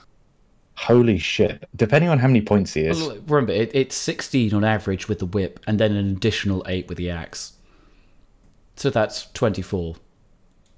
[0.77, 1.69] Holy shit.
[1.77, 3.01] Depending on how many points he is.
[3.01, 6.89] Well, Remember, it, it's 16 on average with the whip, and then an additional 8
[6.89, 7.55] with the axe.
[8.77, 9.97] So that's 24,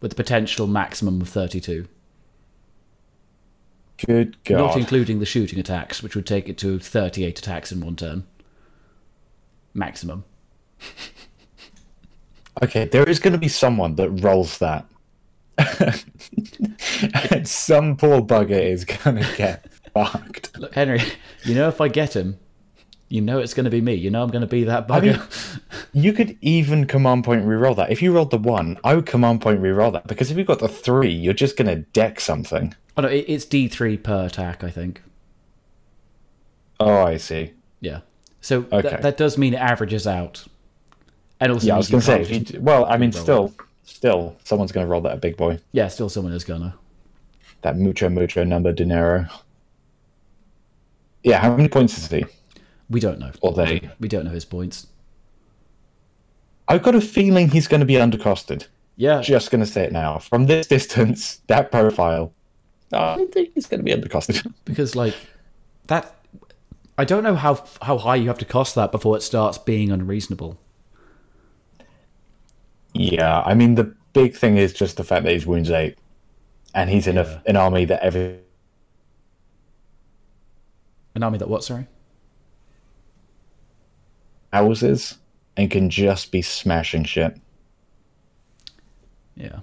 [0.01, 1.89] with the potential maximum of 32.
[4.07, 4.59] Good God.
[4.59, 8.27] Not including the shooting attacks, which would take it to 38 attacks in one turn.
[9.73, 10.25] Maximum.
[12.63, 14.87] Okay, there is going to be someone that rolls that.
[17.31, 19.71] and some poor bugger is going to get
[20.05, 20.59] fucked.
[20.59, 21.01] Look, Henry,
[21.45, 22.39] you know if I get him,
[23.09, 23.95] you know it's going to be me.
[23.95, 25.19] You know I'm going to be that bugger.
[25.19, 25.61] mean-
[25.93, 27.91] You could even command point reroll that.
[27.91, 30.59] If you rolled the one, I would command point reroll that because if you've got
[30.59, 32.75] the three, you're just going to deck something.
[32.97, 35.03] oh no, it's D3 per attack, I think.
[36.79, 37.53] Oh, I see.
[37.81, 38.01] Yeah.
[38.43, 38.83] So Okay.
[38.91, 40.45] that, that does mean it averages out.
[41.41, 42.23] And also, Yeah, I was going to say,
[42.55, 43.55] you, well, I mean, still,
[43.85, 45.59] still, someone's going to roll that a big boy.
[45.73, 46.75] yeah, still someone is gonna.
[47.63, 49.27] That mucho mucho number dinero.
[51.27, 52.25] Yeah, how many points is he?
[52.89, 53.33] We don't know.
[53.41, 53.91] Or they?
[53.99, 54.87] We don't know his points.
[56.69, 58.69] I've got a feeling he's going to be undercosted.
[58.95, 60.19] Yeah, Just going to say it now.
[60.19, 62.33] From this distance, that profile,
[62.93, 64.51] I think he's going to be undercosted.
[64.65, 65.15] because like
[65.89, 66.13] that.
[66.99, 69.91] I don't know how how high you have to cost that before it starts being
[69.93, 70.59] unreasonable.
[72.95, 75.99] yeah, I mean, the big thing is just the fact that he's wounds eight,
[76.75, 77.41] and he's in Yeah.
[77.45, 78.39] a, an army that every
[81.17, 81.65] An army that what?
[81.65, 81.87] Sorry.
[84.53, 85.19] houses
[85.57, 87.39] and can just be smashing shit.
[89.35, 89.61] Yeah.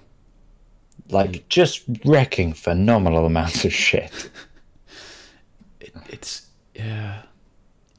[1.10, 4.30] Like, just wrecking phenomenal amounts of shit.
[5.80, 7.24] It, it's yeah.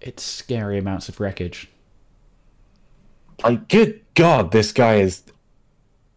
[0.00, 1.68] It's scary amounts of wreckage.
[3.42, 5.22] Like, good God, this guy is.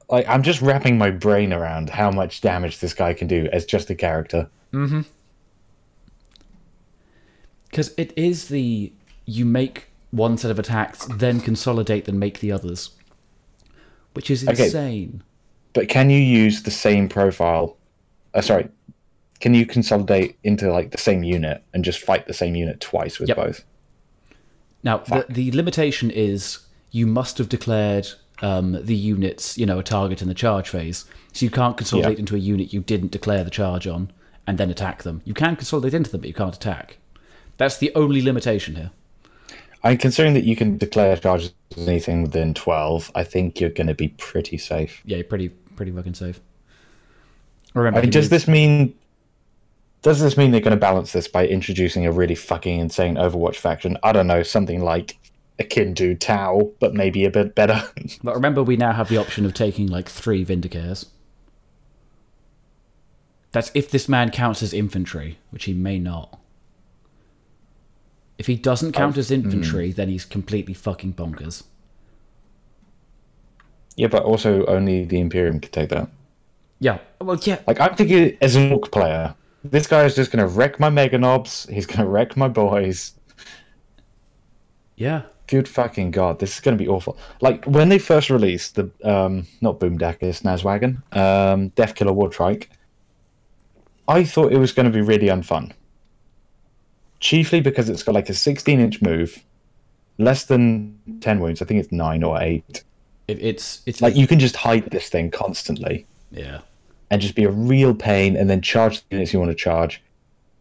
[0.10, 3.66] Like, I'm just wrapping my brain around how much damage this guy can do as
[3.66, 4.50] just a character.
[4.72, 5.02] Mm-hmm.
[7.70, 8.92] Because it is the
[9.26, 12.92] you make one set of attacks, then consolidate, then make the others,
[14.14, 14.66] which is Okay.
[14.66, 15.22] insane.
[15.74, 17.78] But can you use the same profile?
[18.34, 18.70] Uh, sorry,
[19.40, 23.20] can you consolidate into like the same unit and just fight the same unit twice
[23.20, 23.38] with Yep.
[23.38, 23.64] both?
[24.84, 26.60] Now, the, the limitation is
[26.92, 28.08] you must have declared
[28.42, 31.06] um, the units, you know, a target in the charge phase.
[31.34, 32.20] So you can't consolidate Yeah.
[32.22, 34.12] into a unit you didn't declare the charge on
[34.46, 35.22] and then attack them.
[35.26, 36.98] You can consolidate into them, but you can't attack.
[37.58, 38.92] That's the only limitation here.
[39.84, 43.12] I'm considering that you can declare charges as anything within 12.
[43.16, 45.02] I think you're going to be pretty safe.
[45.06, 46.40] Yeah, you're pretty pretty fucking safe.
[47.74, 48.96] Remember, I mean, does needs- this mean?
[50.02, 53.56] Does this mean they're going to balance this by introducing a really fucking insane Overwatch
[53.56, 53.98] faction?
[54.04, 55.18] I don't know, something like
[55.60, 57.82] akin to Tau, but maybe a bit better.
[58.24, 61.08] But remember, we now have the option of taking like three Vindicares.
[63.52, 66.40] That's if this man counts as infantry, which he may not.
[68.38, 71.64] If he doesn't count as infantry, then he's completely fucking bonkers.
[73.96, 76.08] yeah, but also only the Imperium can take that.
[76.80, 80.48] Yeah, well, yeah, Like I'm thinking as an orc player, this guy is just going
[80.48, 81.68] to wreck my Meganobz.
[81.72, 83.14] He's going to wreck my boys.
[84.96, 85.24] yeah.
[85.48, 87.18] Good fucking god, this is going to be awful.
[87.40, 92.68] Like when they first released the um, not Boomdakka, Snazzwagon, um, Deffkilla Wartrike,
[94.10, 95.72] I thought it was going to be really unfun.
[97.20, 99.44] Chiefly because it's got like a 16 inch move,
[100.18, 101.62] less than 10 wounds.
[101.62, 102.84] I think it's nine or eight.
[103.28, 106.60] It, it's it's Like you can just hide this thing constantly yeah.
[107.10, 110.02] and just be a real pain and then charge the units you want to charge.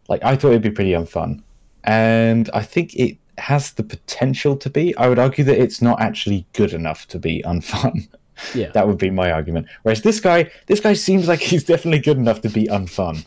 [0.09, 1.43] Like I thought it'd be pretty unfun.
[1.85, 4.97] And I think it has the potential to be.
[4.97, 8.09] I would argue that it's not actually good enough to be unfun.
[8.55, 8.71] Yeah.
[8.73, 9.67] That would be my argument.
[9.83, 13.25] Whereas this guy, this guy seems like he's definitely good enough to be unfun.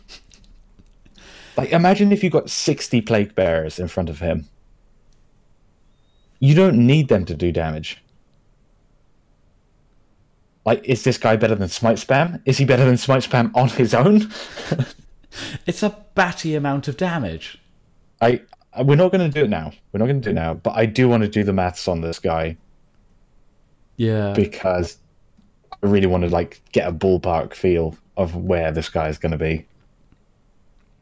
[1.59, 4.47] Like, imagine if you got 60 plague bearers in front of him.
[6.39, 8.01] You don't need them to do damage.
[10.65, 12.41] Like, is this guy better than Smite Spam?
[12.45, 14.31] Is he better than Smite Spam on his own?
[15.67, 17.59] It's a batty amount of damage.
[18.19, 18.41] I
[18.81, 19.71] we're not going to do it now.
[19.91, 20.55] We're not going to do it now.
[20.55, 22.57] But I do want to do the maths on this guy
[23.97, 24.33] Yeah.
[24.33, 24.97] because
[25.71, 29.33] I really want to like get a ballpark feel of where this guy is going
[29.33, 29.67] to be.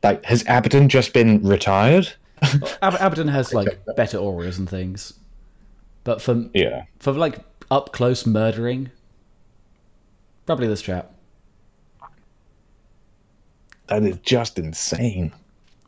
[0.03, 2.13] Like, has Abaddon just been retired?
[2.81, 5.13] Ab- Abaddon has like better auras and things,
[6.03, 6.83] but for Yeah.
[6.99, 7.39] for like
[7.71, 8.91] up close murdering,
[10.45, 11.11] probably this chap
[13.87, 15.33] That is just insane.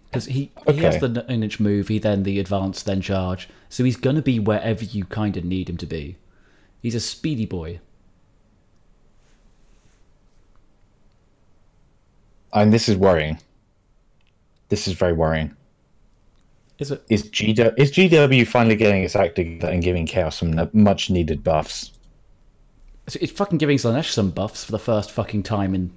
[0.09, 3.83] because he he has the nine inch move, he then the advance, then charge, so
[3.83, 6.17] he's gonna be wherever you kind of need him to be.
[6.81, 7.79] He's a speedy boy.
[12.51, 13.37] And this is worrying.
[14.69, 15.55] This is very worrying.
[16.79, 17.03] Is it?
[17.09, 21.43] Is GW is GW finally getting its act together and giving Chaos some much needed
[21.43, 21.91] buffs
[23.05, 25.91] It's, fucking giving Slaanesh some buffs for the first fucking time in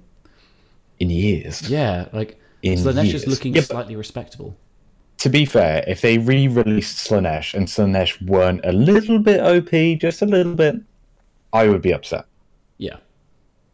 [0.99, 1.69] in years?
[1.69, 4.57] yeah, like In Slaanesh is looking Yeah, slightly respectable.
[5.19, 10.21] To be fair, if they re-released Slaanesh and Slaanesh weren't a little bit OP, just
[10.21, 10.75] a little bit,
[11.53, 12.25] I would be upset.
[12.77, 12.97] Yeah,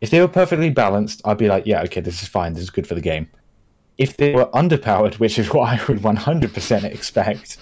[0.02, 2.54] If they were perfectly balanced, I'd be like, yeah, okay, this is fine.
[2.54, 3.28] This is good for the game.
[4.00, 7.58] If they were underpowered, which is what I would 100% expect,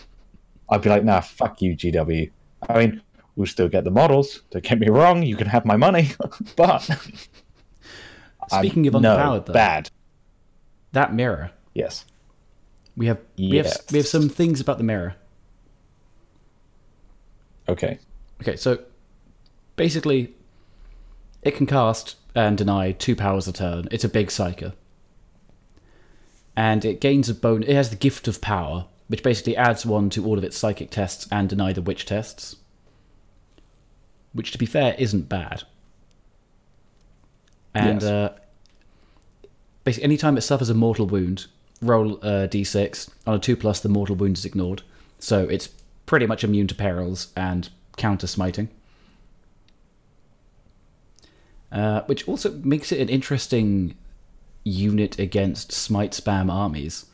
[0.69, 2.31] I'd be like, nah, fuck you, GW.
[2.69, 3.01] I mean,
[3.35, 4.43] we'll still get the models.
[4.51, 5.23] Don't get me wrong.
[5.23, 6.11] You can have my money.
[6.55, 6.89] but.
[8.49, 9.89] Speaking of I'm- no, underpowered, though, bad.
[10.93, 11.51] that mirror.
[11.73, 12.05] Yes.
[12.95, 13.91] We have we have Yes.
[13.91, 15.15] we have some things about the mirror.
[17.69, 17.99] Okay.
[18.41, 18.79] Okay, so
[19.75, 20.33] basically,
[21.43, 23.87] it can cast and deny two powers a turn.
[23.91, 24.73] It's a big psyker,
[26.57, 27.61] and it gains a bone.
[27.61, 30.89] It has the gift of power, which basically adds one to all of its psychic
[30.89, 32.55] tests and deny the witch tests.
[34.33, 35.63] Which, to be fair, isn't bad.
[37.75, 38.09] And Yes.
[38.09, 38.33] uh,
[39.83, 41.45] basically, anytime it suffers a mortal wound,
[41.79, 43.07] roll a d6.
[43.27, 44.81] On a two plus, the mortal wound is ignored,
[45.19, 45.69] so it's
[46.07, 48.69] pretty much immune to perils and counter smiting.
[51.71, 53.95] Uh, which also makes it an interesting
[54.67, 57.05] unit against smite spam armies.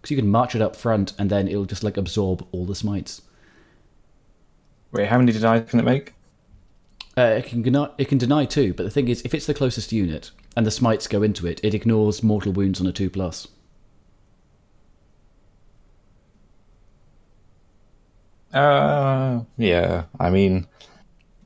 [0.00, 2.74] Because you can march it up front and then it'll just like absorb all the
[2.74, 3.22] smites.
[4.92, 6.14] Wait, how many denies can it make?
[7.16, 9.54] Uh, it can deny, it can deny two, but the thing is, if it's the
[9.54, 13.10] closest unit and the smites go into it, it ignores mortal wounds on a two
[13.10, 13.46] plus.
[18.52, 20.04] Uh, yeah.
[20.18, 20.66] I mean,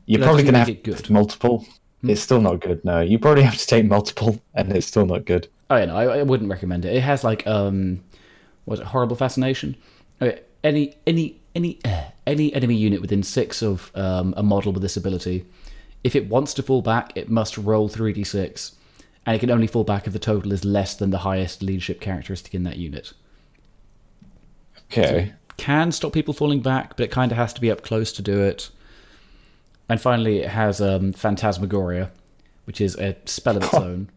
[0.07, 1.66] you're That probably going to have multiple.
[2.11, 2.85] It's still not good.
[2.85, 5.49] No, you probably have to take multiple, and it's still not good.
[5.71, 6.95] Oh yeah, no, I, I wouldn't recommend it.
[6.95, 8.05] It has like um,
[8.64, 9.77] what is it horrible fascination?
[10.21, 14.83] Okay, any any any uh, any enemy unit within six of um, a model with
[14.83, 15.47] this ability,
[16.03, 18.77] if it wants to fall back, it must roll three d six,
[19.25, 22.01] and it can only fall back if the total is less than the highest leadership
[22.01, 23.12] characteristic in that unit.
[24.93, 25.33] Okay.
[25.57, 28.23] Can stop people falling back, but it kind of has to be up close to
[28.23, 28.71] do it.
[29.88, 32.11] And finally, it has um, Phantasmagoria,
[32.64, 34.11] which is a spell of its own.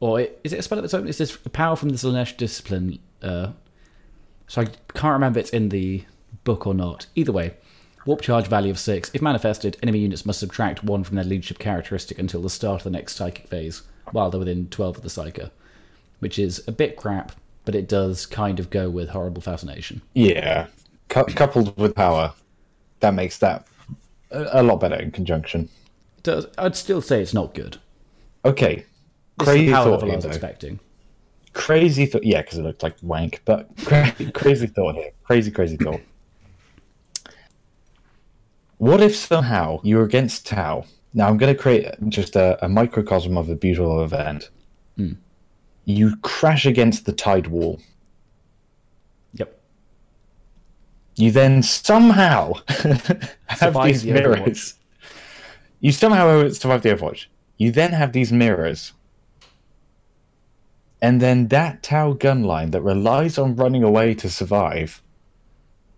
[0.00, 1.06] Or it, is it a spell of its own?
[1.06, 2.98] Is this power from the Slaanesh discipline?
[3.22, 3.52] Uh,
[4.48, 6.04] so I can't remember it's in the
[6.44, 7.06] book or not.
[7.14, 7.54] Either way,
[8.04, 9.10] warp charge value of six.
[9.14, 12.84] If manifested, enemy units must subtract one from their leadership characteristic until the start of
[12.84, 15.50] the next psychic phase, while they're within twelve of the psyker,
[16.18, 17.32] which is a bit crap,
[17.64, 20.02] but it does kind of go with horrible fascination.
[20.14, 20.66] Yeah.
[21.08, 22.34] Cou- coupled with power,
[23.00, 23.66] that makes that
[24.32, 25.68] a, lot better in conjunction.
[26.22, 27.78] Does I'd still say it's not good.
[28.44, 28.84] Okay.
[29.38, 30.30] Crazy thought level I was though.
[30.30, 30.80] expecting.
[31.52, 32.24] Crazy thought.
[32.24, 35.10] Yeah, because it looked like wank, but cra- crazy thought here.
[35.24, 36.00] Crazy, crazy thought.
[38.78, 40.84] What if somehow you were against Tau?
[41.14, 44.50] Now I'm going to create just a, a microcosm of a beautiful event.
[44.96, 45.12] Hmm.
[45.84, 47.80] You crash against the tide wall.
[49.34, 49.60] Yep.
[51.16, 52.54] You then somehow
[53.46, 54.14] have these the Overwatch.
[54.14, 54.74] mirrors.
[55.80, 57.26] You somehow survive the Overwatch.
[57.58, 58.92] You then have these mirrors.
[61.00, 65.02] And then that Tau gun line that relies on running away to survive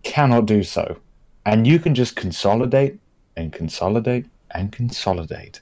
[0.03, 0.97] cannot do so.
[1.45, 2.99] And you can just consolidate
[3.37, 5.61] and consolidate and consolidate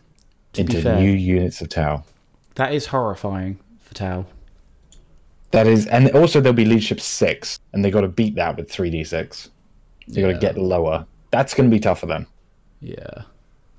[0.56, 2.04] into fair- new units of Tau.
[2.56, 4.26] That is horrifying for Tau.
[5.54, 8.72] That is, and also there'll be leadership six, and they got to beat that with
[8.72, 9.52] three d six.
[10.08, 11.06] They got to get lower.
[11.30, 12.26] That's going to be tough for them.
[12.82, 13.22] Yeah.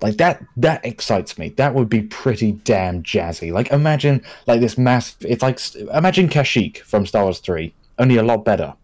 [0.00, 1.48] Like that that excites me.
[1.50, 3.52] That would be pretty damn jazzy.
[3.52, 5.58] Like imagine like this massive it's like
[5.92, 8.74] imagine Kashyyyk from Star Wars 3, only a lot better.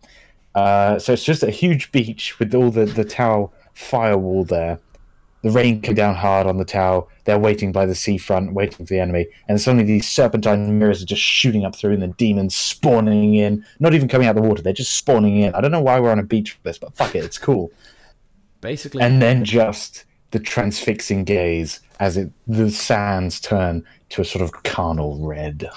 [0.57, 4.81] Uh, so it's just a huge beach with all the the Tau firewall there.
[5.43, 7.09] The rain came down hard on the Tau.
[7.25, 11.07] They're waiting by the seafront, waiting for the enemy, and suddenly these serpentine mirrors are
[11.07, 13.65] just shooting up through, and the demons spawning in.
[13.79, 15.55] Not even coming out of the water; they're just spawning in.
[15.55, 17.71] I don't know why we're on a beach for this, but fuck it, it's cool.
[18.61, 24.43] Basically, And then just the transfixing gaze as it the sands turn to a sort
[24.43, 25.69] of carnal red.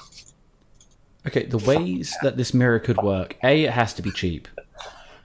[1.25, 4.49] okay, the ways that this mirror could work: a, it has to be cheap.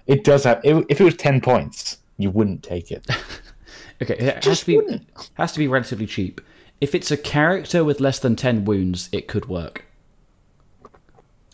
[0.06, 0.60] It does have.
[0.62, 3.04] If it was ten points, you wouldn't take it.
[4.02, 5.30] Okay, it has Just to be wouldn't.
[5.34, 6.40] has to be relatively cheap.
[6.80, 9.84] If it's a character with less than ten wounds, it could work.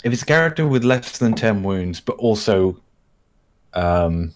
[0.05, 2.79] if it's a character with less than 10 wounds but also
[3.73, 4.35] um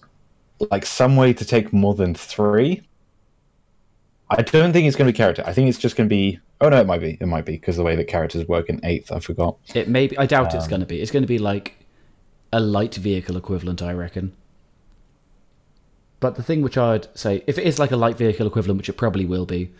[0.70, 2.80] like some way to take more than three
[4.30, 6.40] i don't think it's going to be character i think it's just going to be
[6.62, 8.80] oh no it might be it might be because the way that characters work in
[8.84, 10.16] eighth i forgot It may be.
[10.16, 11.02] I doubt Um, it's going to be.
[11.02, 11.74] It's going to be like
[12.50, 14.32] a light vehicle equivalent, I reckon.
[16.21, 18.89] But the thing which I'd say, if it is like a light vehicle equivalent, which
[18.89, 19.71] it probably will be,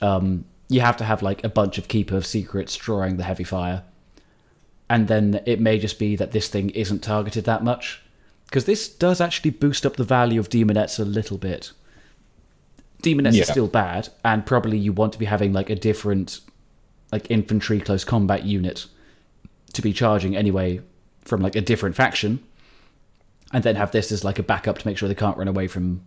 [0.00, 3.44] um, you have to have like a bunch of keeper of secrets drawing the heavy
[3.44, 3.82] fire,
[4.88, 8.02] and then it may just be that this thing isn't targeted that much,
[8.46, 11.72] because this does actually boost up the value of daemonettes a little bit.
[13.02, 13.42] Daemonettes Yeah.
[13.42, 16.40] is still bad, and probably you want to be having like a different,
[17.10, 18.86] like infantry close combat unit
[19.72, 20.80] to be charging anyway
[21.22, 22.40] from like a different faction
[23.52, 25.66] and then have this as like a backup to make sure they can't run away
[25.66, 26.02] from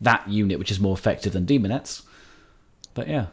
[0.00, 2.02] that unit which is more effective than daemonettes
[2.94, 3.26] but yeah.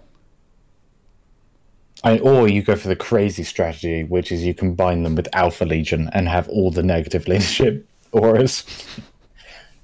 [2.03, 5.65] I, or you go for the crazy strategy which is you combine them with alpha
[5.65, 8.65] legion and have all the negative leadership auras.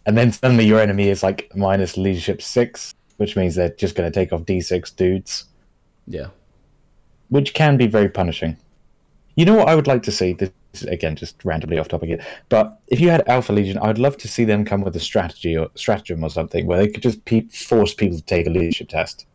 [0.05, 4.11] And then suddenly your enemy is like minus leadership six which means they're just going
[4.11, 5.45] to take off d6 dudes.
[6.05, 6.27] Yeah.
[7.29, 8.57] Which can be very punishing.
[9.37, 10.33] You know what I would like to see?
[10.33, 13.99] This is, again just randomly off topic here, but if you had Alpha Legion, I'd
[13.99, 17.03] love to see them come with a strategy or stratagem or something where they could
[17.03, 19.25] just pe- force people to take a leadership test.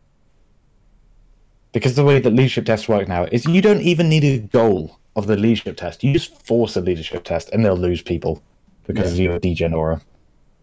[1.71, 4.99] Because the way that leadership tests work now is you don't even need a goal
[5.15, 6.03] of the leadership test.
[6.03, 8.43] You just force a leadership test and they'll lose people
[8.85, 9.23] because Yeah.
[9.23, 10.01] you're a degen aura.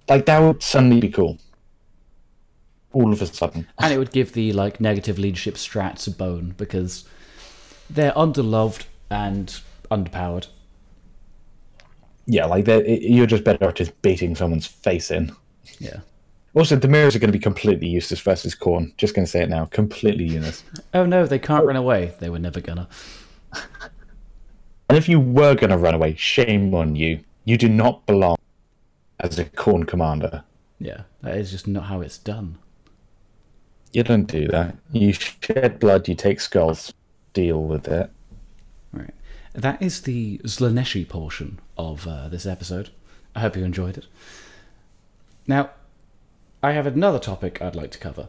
[0.09, 1.39] Like that would suddenly be cool.
[2.93, 3.67] All of a sudden.
[3.79, 7.05] and it would give the like negative leadership strats a bone because
[7.89, 10.47] they're underloved and underpowered
[12.27, 15.35] Yeah, like you're just better at just beating someone's face in.
[15.79, 16.01] yeah
[16.55, 18.97] Also, the mirrors are going to be completely useless versus Khorne.
[18.97, 19.65] Just going to say it now.
[19.67, 20.63] Completely useless.
[20.95, 22.89] oh no they can't run away they were never gonna
[24.89, 27.21] And if you were going to run away, shame on you.
[27.45, 28.37] You do not belong
[29.21, 30.43] as a Khorne commander.
[30.79, 32.59] yeah that is just not how it's done
[33.93, 34.77] You don't do that.
[34.93, 36.93] You shed blood, you take skulls.
[37.33, 38.11] Deal with it.
[39.53, 42.91] That is the Slaaneshi portion of uh, this episode.
[43.35, 44.07] I hope you enjoyed it.
[45.47, 45.71] Now,
[46.63, 48.29] I have another topic I'd like to cover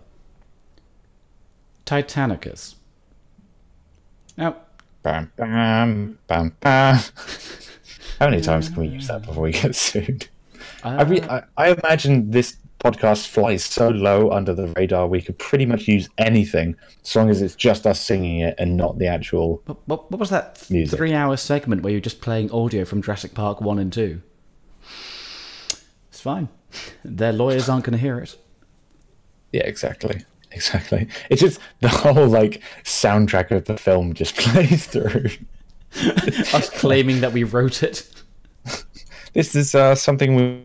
[1.85, 2.75] Titanicus.
[4.37, 4.55] Now,
[5.03, 6.99] Bam, bam, bam, bam.
[8.19, 10.27] How many times can we use that before we get sued?
[10.83, 15.37] I, re- I, I imagine this podcast flies so low under the radar, we could
[15.37, 19.07] pretty much use anything as long as it's just us singing it and not the
[19.07, 19.61] actual.
[19.65, 20.97] what, what, what was that Music.
[20.97, 24.21] three hour segment where you're just playing audio from Jurassic Park 1 and 2?
[26.09, 26.49] It's fine.
[27.03, 28.35] Their lawyers aren't going to hear it.
[29.51, 30.23] Yeah, exactly.
[30.51, 31.07] Exactly.
[31.29, 35.29] It's just the whole like soundtrack of the film just plays through.
[36.53, 38.09] Us claiming that we wrote it.
[39.33, 40.63] This is uh, something we.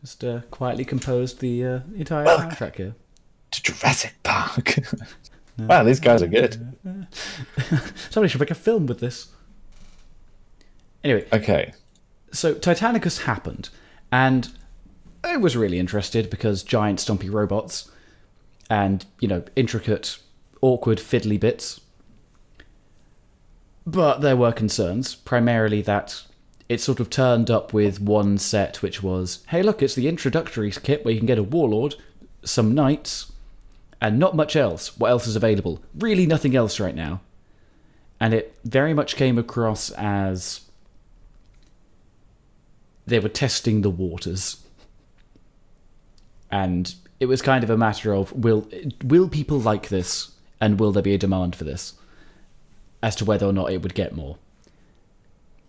[0.00, 2.94] Just uh, quietly composed the uh, entire soundtrack here.
[3.50, 4.76] to Jurassic Park.
[5.58, 6.74] wow, these guys are good.
[8.10, 9.28] Somebody should make a film with this.
[11.04, 11.72] Anyway, Okay.
[12.32, 13.68] so Titanicus happened,
[14.12, 14.48] and
[15.24, 17.90] I was really interested because giant stumpy robots
[18.70, 20.18] and, you know, intricate,
[20.62, 21.80] awkward, fiddly bits.
[23.86, 26.22] But there were concerns, primarily that
[26.70, 30.70] it sort of turned up with one set, which was hey, look, it's the introductory
[30.70, 31.96] kit where you can get a warlord,
[32.44, 33.32] some knights,
[34.00, 34.96] and not much else.
[34.96, 35.82] What else is available?
[35.98, 37.22] Really, nothing else right now.
[38.20, 40.60] And it very much came across as
[43.04, 44.64] they were testing the waters.
[46.52, 48.68] And it was kind of a matter of will
[49.02, 51.94] will people like this and will there be a demand for this
[53.02, 54.36] as to whether or not it would get more.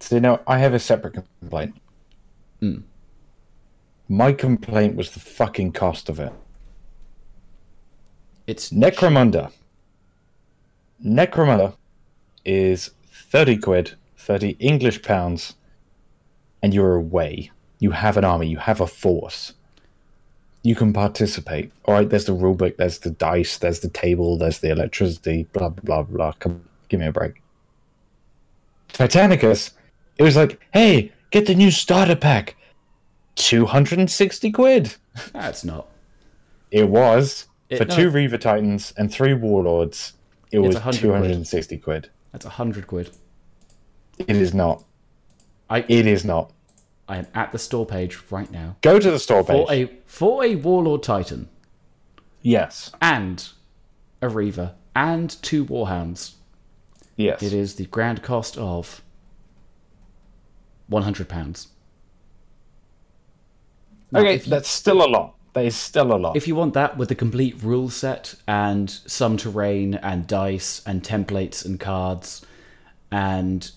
[0.02, 1.76] So now I have a separate complaint.
[2.60, 2.80] Hmm.
[4.10, 6.34] My complaint was the fucking cost of it.
[8.47, 9.52] It's Necromunda.
[11.06, 11.76] Necromunda
[12.43, 15.54] is 30 quid, 30 English pounds,
[16.62, 17.52] and you're away.
[17.80, 19.54] You have an army, you have a force.
[20.64, 21.72] You can participate.
[21.86, 25.70] All right, there's the rulebook, there's the dice, there's the table, there's the electricity, blah,
[25.70, 26.32] blah, blah, blah.
[26.34, 27.41] Come, give me a break.
[28.93, 29.72] Titanicus,
[30.22, 32.55] it was like, hey, get the new starter pack.
[33.36, 34.95] 260 quid.
[35.34, 35.88] That's not.
[36.69, 37.95] It was It- for no.
[37.95, 40.13] two Reaver Titans and three Warlords.
[40.51, 41.03] It It's was 100 quid.
[41.03, 42.09] 260 quid.
[42.32, 43.09] That's a hundred quid.
[44.19, 44.84] It is not.
[45.69, 46.51] I It is not.
[47.07, 49.67] I am at the store page right now Go to the store page.
[49.67, 51.49] for a for a Warlord Titan
[52.41, 52.91] yes.
[53.01, 53.49] and
[54.22, 56.34] a Reaver and two Warhounds.
[57.17, 57.41] Yes.
[57.43, 59.01] It is the grand cost of
[60.92, 61.70] one hundred pounds.
[64.14, 65.36] Okay, you- that's still a lot.
[65.54, 66.36] That is still a lot.
[66.38, 71.04] If you want that with the complete rule set and some terrain and dice and
[71.04, 72.46] templates and cards
[73.12, 73.70] and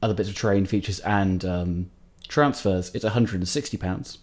[0.00, 1.90] other bits of terrain features and um,
[2.28, 4.18] transfers, it's £160.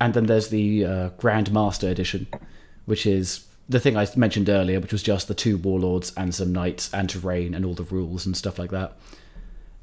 [0.00, 2.26] And then there's the uh, Grand Master Edition,
[2.86, 6.52] which is the thing I mentioned earlier, which was just the two warlords and some
[6.52, 8.96] knights and terrain and all the rules and stuff like that.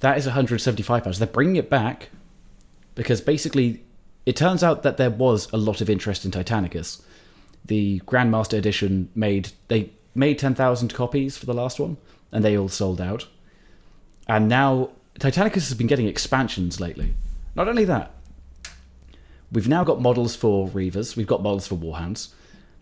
[0.01, 1.19] That is 175 pounds.
[1.19, 2.09] They're bringing it back
[2.95, 3.81] because basically
[4.25, 7.01] it turns out that there was a lot of interest in Titanicus.
[7.65, 11.95] The Grandmaster edition made they made 10,000 copies for the last one
[12.33, 13.25] and they all sold out.
[14.27, 17.13] And now Titanicus has been getting expansions lately.
[17.55, 18.11] Not only that,
[19.49, 22.33] we've now got models for Reavers, we've got models for Warhounds.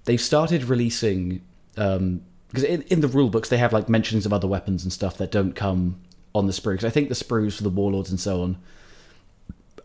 [0.06, 1.42] They've started releasing
[1.78, 4.94] um, because in, in the rule books they have like mentions of other weapons and
[4.94, 6.00] stuff that don't come
[6.34, 6.84] on the sprues.
[6.84, 8.58] I think the sprues for the warlords and so on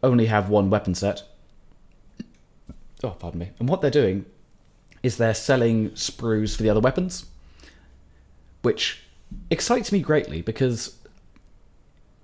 [0.02, 1.22] only have one weapon set.
[3.02, 3.50] Oh, pardon me.
[3.58, 4.26] And what they're doing
[5.02, 7.26] is they're selling sprues for the other weapons,
[8.62, 9.02] which
[9.50, 10.96] excites me greatly because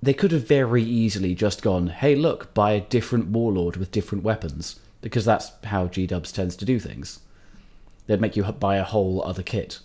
[0.03, 4.22] they could have very easily just gone, "Hey, look, buy a different warlord with different
[4.22, 7.20] weapons," because that's how G Dubs tends to do things.
[8.07, 9.80] They'd make you buy a whole other kit.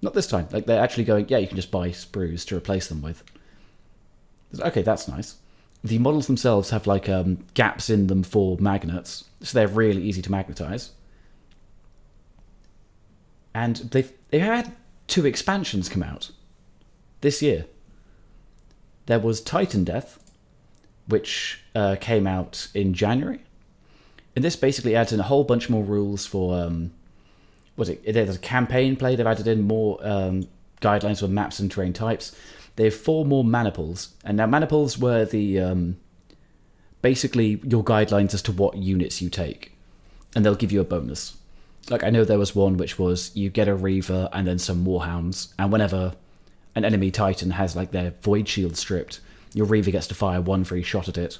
[0.00, 0.48] Not this time.
[0.52, 3.24] Like they're actually going, yeah, you can just buy sprues to replace them with.
[4.60, 5.36] Okay, that's nice.
[5.84, 10.22] The models themselves have like um, gaps in them for magnets, so they're really easy
[10.22, 10.90] to magnetize.
[13.54, 14.72] And they've they had
[15.06, 16.30] two expansions come out
[17.20, 17.66] this year.
[19.06, 20.18] There was Titandeath,
[21.06, 23.40] which uh, came out in January,
[24.34, 26.92] and this basically adds in a whole bunch more rules for um,
[27.78, 28.12] was it?
[28.12, 29.16] There's a campaign play.
[29.16, 30.48] They've added in more um,
[30.82, 32.36] guidelines for maps and terrain types.
[32.76, 35.96] They have four more maniples, and now maniples were the um,
[37.00, 39.72] basically your guidelines as to what units you take,
[40.34, 41.36] and they'll give you a bonus.
[41.88, 44.84] Like I know there was one which was you get a Reaver and then some
[44.84, 46.14] Warhounds, and whenever
[46.74, 49.20] an enemy Titan has like their Void Shield stripped,
[49.54, 51.38] your Reaver gets to fire one free shot at it.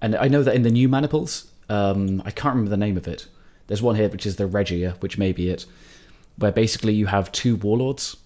[0.00, 3.08] And I know that in the new maniples, um, I can't remember the name of
[3.08, 3.26] it.
[3.66, 5.66] There's one here which is the Regia, which may be it,
[6.36, 8.16] where basically you have two warlords,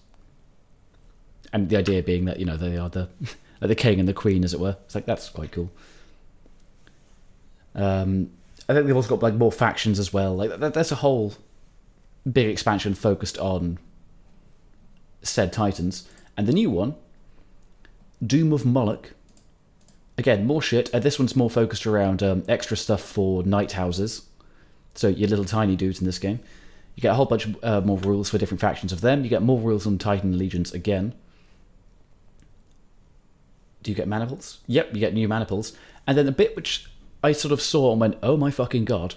[1.53, 3.09] and the idea being that you know they are the
[3.59, 4.77] the king and the queen, as it were.
[4.85, 5.71] It's like that's quite cool.
[7.75, 8.31] Um,
[8.67, 10.35] I think they've also got like more factions as well.
[10.35, 11.33] Like that's a whole
[12.31, 13.79] big expansion focused on
[15.21, 16.95] said titans, and the new one,
[18.25, 19.13] Doom of Moloch.
[20.17, 20.93] Again, more shit.
[20.93, 24.28] Uh, this one's more focused around um, extra stuff for Knight houses.
[24.99, 26.41] So your little tiny dudes in this game.
[26.97, 29.23] You get a whole bunch uh, more rules for different factions of them.
[29.23, 31.13] You get more rules on Titan Legions again.
[33.81, 34.59] Do you get maniples?
[34.67, 35.71] Yep, you get new maniples.
[36.05, 36.85] And then the bit which
[37.23, 39.15] I sort of saw and went, oh my fucking god.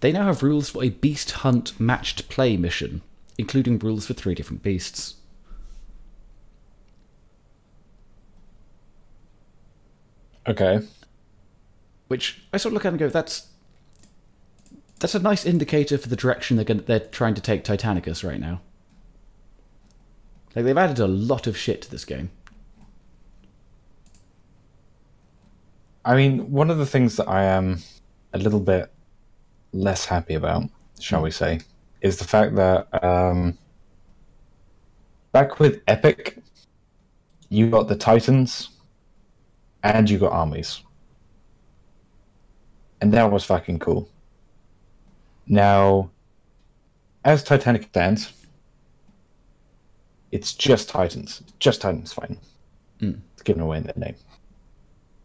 [0.00, 3.02] They now have rules for a beast hunt matched play mission,
[3.38, 5.14] including rules for three different beasts.
[10.48, 10.80] Okay.
[12.08, 13.46] Which I sort of look at and go, that's
[14.98, 18.40] that's a nice indicator for the direction they're going they're trying to take Titanicus right
[18.40, 18.60] now.
[20.54, 22.30] Like they've added a lot of shit to this game.
[26.04, 27.80] I mean, one of the things that I am
[28.32, 28.90] a little bit
[29.72, 30.64] less happy about,
[30.98, 31.60] shall we say,
[32.00, 33.58] is the fact that um,
[35.32, 36.38] back with Epic,
[37.50, 38.70] you got the Titans
[39.82, 40.82] and you got armies.
[43.00, 44.08] And that was fucking cool.
[45.48, 46.10] Now,
[47.24, 48.32] as Titanic stands,
[50.30, 51.42] it's just Titans.
[51.58, 52.38] Just Titans fine.
[53.00, 53.20] Mm.
[53.32, 54.14] It's given away in their name.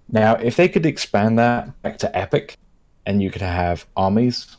[0.09, 2.57] Now, if they could expand that back to epic,
[3.05, 4.55] and you could have armies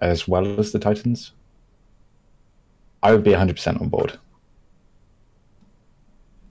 [0.00, 1.32] as well as the Titans,
[3.02, 4.18] I would be 100% on board.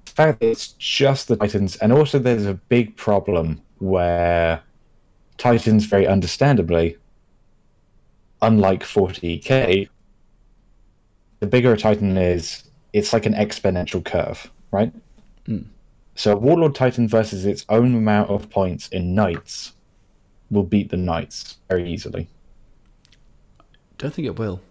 [0.06, 4.62] The fact that it's just the Titans, and also there's a big problem where
[5.38, 6.98] Titans, very understandably,
[8.42, 9.90] unlike 40k,
[11.40, 12.64] the bigger a Titan is,
[12.94, 14.92] it's like an exponential curve, right?
[15.46, 15.64] Hmm.
[16.16, 19.74] So a Warlord Titan versus its own amount of points in Knights
[20.50, 22.28] will beat the Knights very easily.
[23.98, 24.62] Don't think it will.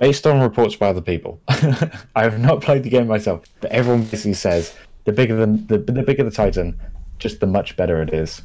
[0.00, 4.02] Based on reports by other people, I have not played the game myself, but everyone
[4.02, 4.74] basically says
[5.04, 6.78] the bigger the, the the bigger the Titan,
[7.18, 8.42] just the much better it is,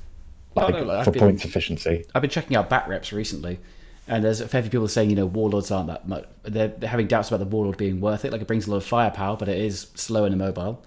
[0.55, 2.05] like no, for been- points efficiency.
[2.13, 3.59] I've been checking out bat reps recently,
[4.07, 6.25] and there's a fair few people saying, you know, warlords aren't that much.
[6.43, 8.31] They're, they're having doubts about the warlord being worth it.
[8.31, 10.83] Like, it brings a lot of firepower, but it is slow and immobile.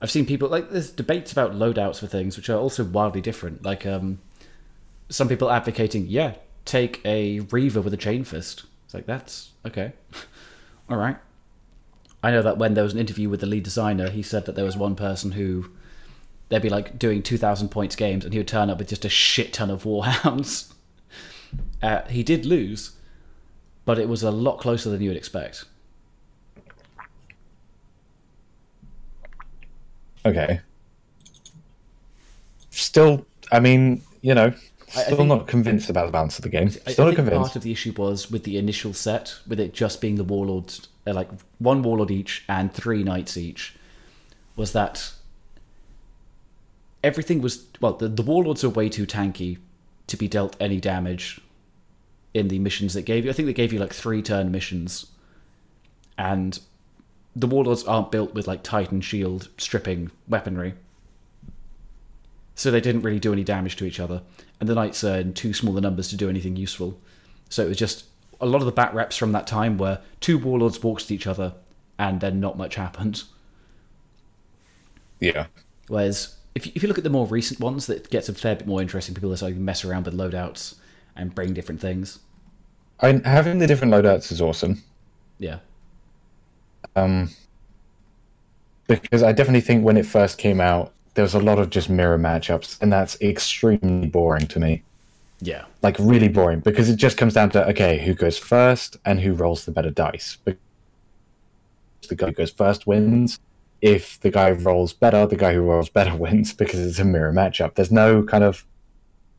[0.00, 3.64] I've seen people, like, there's debates about loadouts for things, which are also wildly different.
[3.64, 4.20] Like, um,
[5.08, 8.64] some people advocating, yeah, take a Reaver with a chain fist.
[8.84, 9.92] It's like, that's okay.
[10.88, 11.16] All right.
[12.22, 14.54] I know that when there was an interview with the lead designer, he said that
[14.54, 15.70] there was one person who
[16.48, 19.08] they'd be like doing 2,000 points games and he would turn up with just a
[19.08, 20.72] shit ton of Warhounds.
[21.82, 22.90] Uh, he did lose,
[23.86, 25.64] but it was a lot closer than you would expect.
[30.26, 30.60] Okay.
[32.70, 34.52] Still, I mean, you know,
[34.96, 36.68] I still think- not convinced about the balance of the game.
[36.86, 37.38] I, I Still not convinced.
[37.40, 40.88] part of the issue was with the initial set, with it just being the warlords,
[41.06, 41.28] uh, like
[41.58, 43.74] one warlord each and three knights each,
[44.56, 45.12] was that
[47.02, 47.94] everything was well.
[47.94, 49.58] The, the warlords are way too tanky
[50.06, 51.40] to be dealt any damage
[52.34, 53.30] in the missions that gave you.
[53.30, 55.06] I think they gave you like three turn missions,
[56.16, 56.58] and
[57.34, 60.74] the warlords aren't built with like Titan shield stripping weaponry.
[62.54, 64.22] So they didn't really do any damage to each other,
[64.58, 66.98] and the knights are in too small the numbers to do anything useful.
[67.48, 68.04] So it was just
[68.40, 71.26] a lot of the bat reps from that time were two warlords walked at each
[71.26, 71.54] other,
[71.98, 73.22] and then not much happened.
[75.20, 75.46] Yeah.
[75.88, 78.56] Whereas if you, if you look at the more recent ones, that gets a fair
[78.56, 79.14] bit more interesting.
[79.14, 80.76] People are starting to mess around with loadouts
[81.16, 82.20] and bring different things.
[83.00, 84.82] I mean, having the different loadouts is awesome.
[85.38, 85.58] Yeah,
[86.96, 87.30] Um,
[88.86, 91.90] because I definitely think when it first came out, there was a lot of just
[91.90, 94.84] mirror matchups, and that's extremely boring to me.
[95.40, 99.20] yeah, Like really boring because it just comes down to okay, who goes first and
[99.20, 100.38] who rolls the better dice.
[100.44, 100.60] Because
[102.08, 103.38] the guy who goes first wins.
[103.80, 107.32] If the guy rolls better, the guy who rolls better wins because it's a mirror
[107.32, 107.74] matchup.
[107.74, 108.64] There's no kind of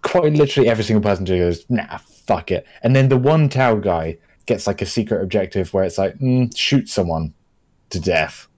[0.02, 2.66] Quite literally every single person goes, nah, fuck it.
[2.82, 6.54] And then the one Tau guy gets like a secret objective where it's like, mm,
[6.56, 7.34] shoot someone
[7.90, 8.48] to death.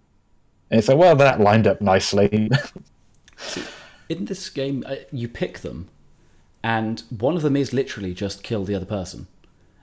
[0.71, 2.51] And it's like, well, that lined up nicely.
[4.09, 5.89] In this game, uh, you pick them,
[6.63, 9.27] and one of them is literally just kill the other person.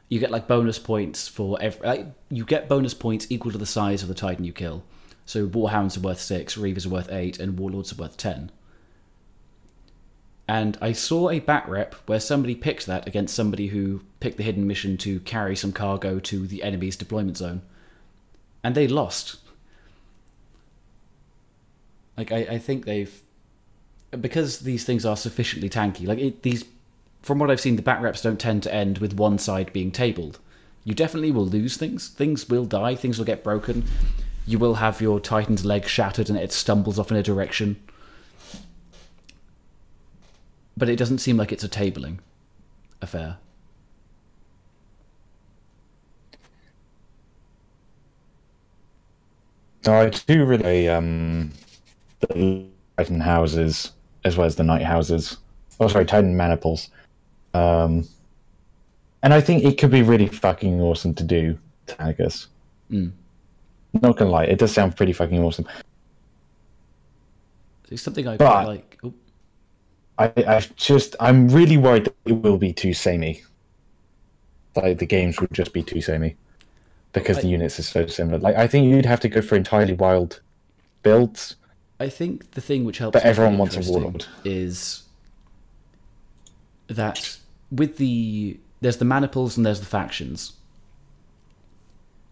[0.07, 1.87] You get like bonus points for every.
[1.87, 4.83] Like, you get bonus points equal to the size of the Titan you kill.
[5.25, 8.51] So Warhounds are worth six, Reavers are worth eight, and Warlords are worth ten.
[10.49, 14.43] And I saw a bat rep where somebody picked that against somebody who picked the
[14.43, 17.61] hidden mission to carry some cargo to the enemy's deployment zone.
[18.63, 19.37] And they lost.
[22.17, 23.21] Like, I, I think they've.
[24.19, 26.65] Because these things are sufficiently tanky, like, it, these.
[27.21, 29.91] From what I've seen, the bat reps don't tend to end with one side being
[29.91, 30.39] tabled.
[30.83, 32.07] You definitely will lose things.
[32.07, 32.95] Things will die.
[32.95, 33.85] Things will get broken.
[34.47, 37.75] You will have your Titan's leg shattered and it stumbles off in a direction.
[40.79, 42.19] But it doesn't seem like it's a tabling
[43.01, 43.37] affair.
[49.83, 51.51] So I do really um
[52.19, 52.65] the
[52.97, 53.91] Titan houses
[54.25, 55.37] as well as the Knight houses.
[55.79, 56.89] Oh sorry, Titan maniples.
[57.53, 58.07] Um
[59.23, 61.57] and I think it could be really fucking awesome to do
[61.87, 62.47] Titanicus.
[62.91, 63.11] Mm.
[64.01, 65.65] Not gonna lie, it does sound pretty fucking awesome.
[67.89, 68.88] It's something I But- like.
[70.19, 73.41] I, I just I'm really worried that it will be too samey.
[74.75, 76.35] Like the games would just be too samey.
[77.13, 78.37] Because I- the units are so similar.
[78.37, 80.41] Like I think you'd have to go for entirely wild
[81.01, 81.55] builds.
[81.99, 83.13] I think the thing which helps.
[83.13, 84.25] But everyone wants a warlord.
[84.43, 85.03] Is
[86.87, 87.37] that
[87.71, 90.53] with the there's the maniples and there's the factions,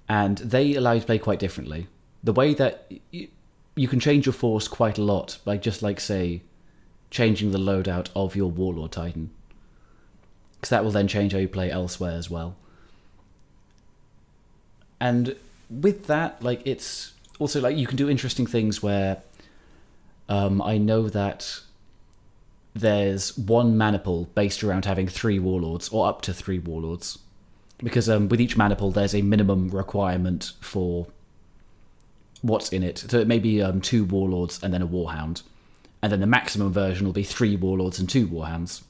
[0.09, 1.87] and they allow you to play quite differently.
[2.23, 3.27] The way that y-
[3.75, 6.41] you can change your force quite a lot by just like say
[7.09, 9.29] changing the loadout of your warlord titan,
[10.55, 12.55] because that will then change how you play elsewhere as well.
[14.99, 15.35] And
[15.69, 19.21] with that, like it's also like you can do interesting things where
[20.27, 21.61] um, I know that
[22.73, 27.19] there's one maniple based around having three warlords or up to three warlords,
[27.79, 31.07] because um, with each maniple there's a minimum requirement for
[32.41, 32.99] what's in it.
[32.99, 35.43] So it may be um, two warlords and then a warhound,
[36.07, 38.83] and then the maximum version will be three warlords and two warhounds.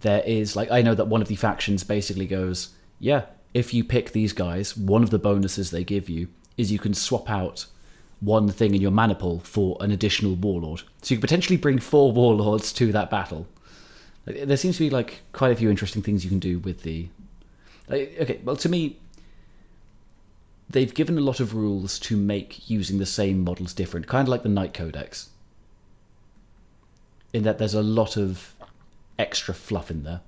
[0.00, 3.84] There is like I know that one of the factions basically goes, yeah, if you
[3.84, 7.66] pick these guys, one of the bonuses they give you is you can swap out
[8.18, 10.82] one thing in your maniple for an additional warlord.
[11.00, 13.46] So you could potentially bring four warlords to that battle.
[14.24, 17.08] There seems to be like quite a few interesting things you can do with the.
[17.88, 18.98] Like, okay, well, to me,
[20.68, 24.30] they've given a lot of rules to make using the same models different, kind of
[24.30, 25.28] like the Knight Codex.
[27.32, 28.54] In that there's a lot of
[29.18, 30.20] extra fluff in there.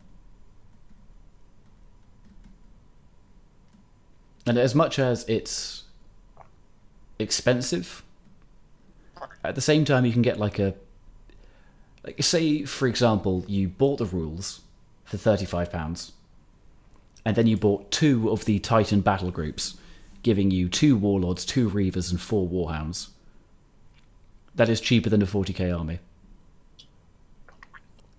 [4.46, 5.84] And as much as it's
[7.18, 8.02] expensive,
[9.44, 10.74] at the same time you can get like a
[12.04, 14.60] like say for example you bought the rules
[15.04, 16.12] for 35 pounds
[17.24, 19.76] and then you bought two of the titan battle groups
[20.22, 23.08] giving you two warlords two reavers and four warhounds
[24.54, 25.98] that is cheaper than a 40k army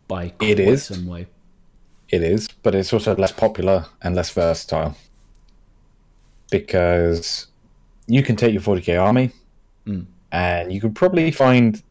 [0.08, 0.86] by It quite is.
[0.86, 1.28] some way
[2.10, 4.96] It is, but it's also less popular and less versatile.
[6.52, 7.48] Because
[8.08, 9.32] you can take your 40k army
[9.88, 10.06] Mm.
[10.32, 11.84] and you can probably find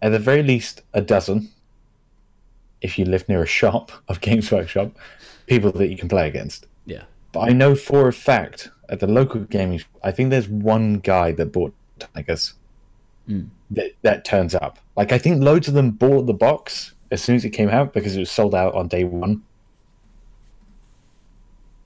[0.00, 1.48] at the very least a dozen
[2.80, 4.90] if you live near a shop of Games Workshop,
[5.46, 6.66] people that you can play against.
[6.86, 10.98] yeah But I know for a fact at the local gaming, I think there's one
[10.98, 12.54] guy that bought Tigers
[13.28, 13.48] Mm.
[13.70, 14.78] that that turns up.
[14.96, 17.92] Like I think loads of them bought the box as soon as it came out
[17.92, 19.42] because it was sold out on day one.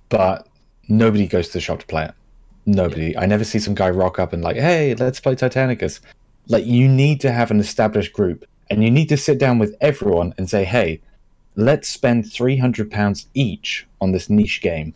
[0.09, 0.47] But
[0.89, 2.15] nobody goes to the shop to play it.
[2.65, 3.17] Nobody.
[3.17, 6.01] I never see some guy rock up and like, hey, let's play Titanicus.
[6.49, 9.77] Like you need to have an established group and you need to sit down with
[9.81, 11.01] everyone and say, hey,
[11.57, 14.95] let's spend three hundred pounds each on this niche game.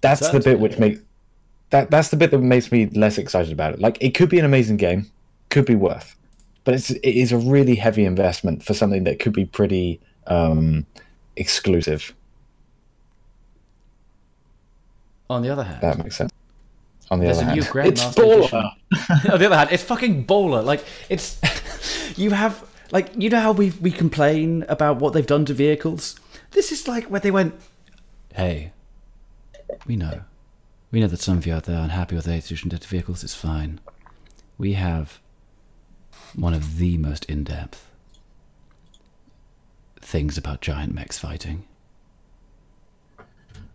[0.00, 0.98] That's the bit which make
[1.70, 3.80] that that's the bit that makes me less excited about it.
[3.80, 5.10] Like it could be an amazing game,
[5.50, 6.16] could be worth,
[6.64, 10.86] but it's it is a really heavy investment for something that could be pretty um,
[11.36, 12.14] exclusive.
[15.30, 16.32] on the other hand That makes sense.
[17.10, 18.52] On the There's other hand, it's baller.
[19.32, 20.62] on the other hand, it's fucking bowler.
[20.62, 21.38] Like it's
[22.18, 26.18] you have like you know how we we complain about what they've done to vehicles.
[26.52, 27.54] This is like where they went.
[28.32, 28.72] Hey,
[29.86, 30.22] we know,
[30.94, 33.24] we know that some of you out there are unhappy with 8th edition Dead vehicles.
[33.24, 33.80] It's fine.
[34.58, 35.18] We have
[36.36, 37.90] one of the most in-depth
[40.00, 41.66] things about giant mechs fighting.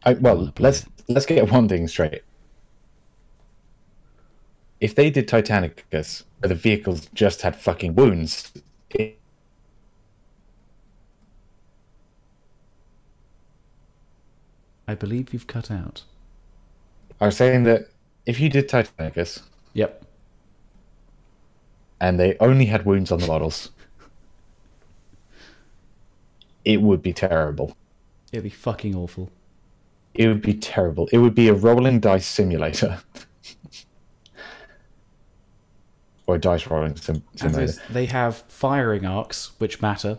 [0.05, 2.21] I, well, let's let's get one thing straight.
[4.79, 8.53] If they did Titanicus, where the vehicles just had fucking wounds,
[8.91, 9.19] it,
[14.87, 16.03] I believe you've cut out.
[17.21, 17.89] I was saying that
[18.25, 19.41] if you did Titanicus
[19.73, 20.05] Yep.
[21.99, 23.71] and they only had wounds on the models,
[26.65, 27.75] it would be terrible.
[28.31, 29.29] It'd be fucking awful.
[30.13, 31.07] It would be terrible.
[31.11, 32.99] It would be a rolling dice simulator.
[36.27, 37.73] or a dice rolling sim- simulator.
[37.89, 40.17] they have firing arcs, which matter.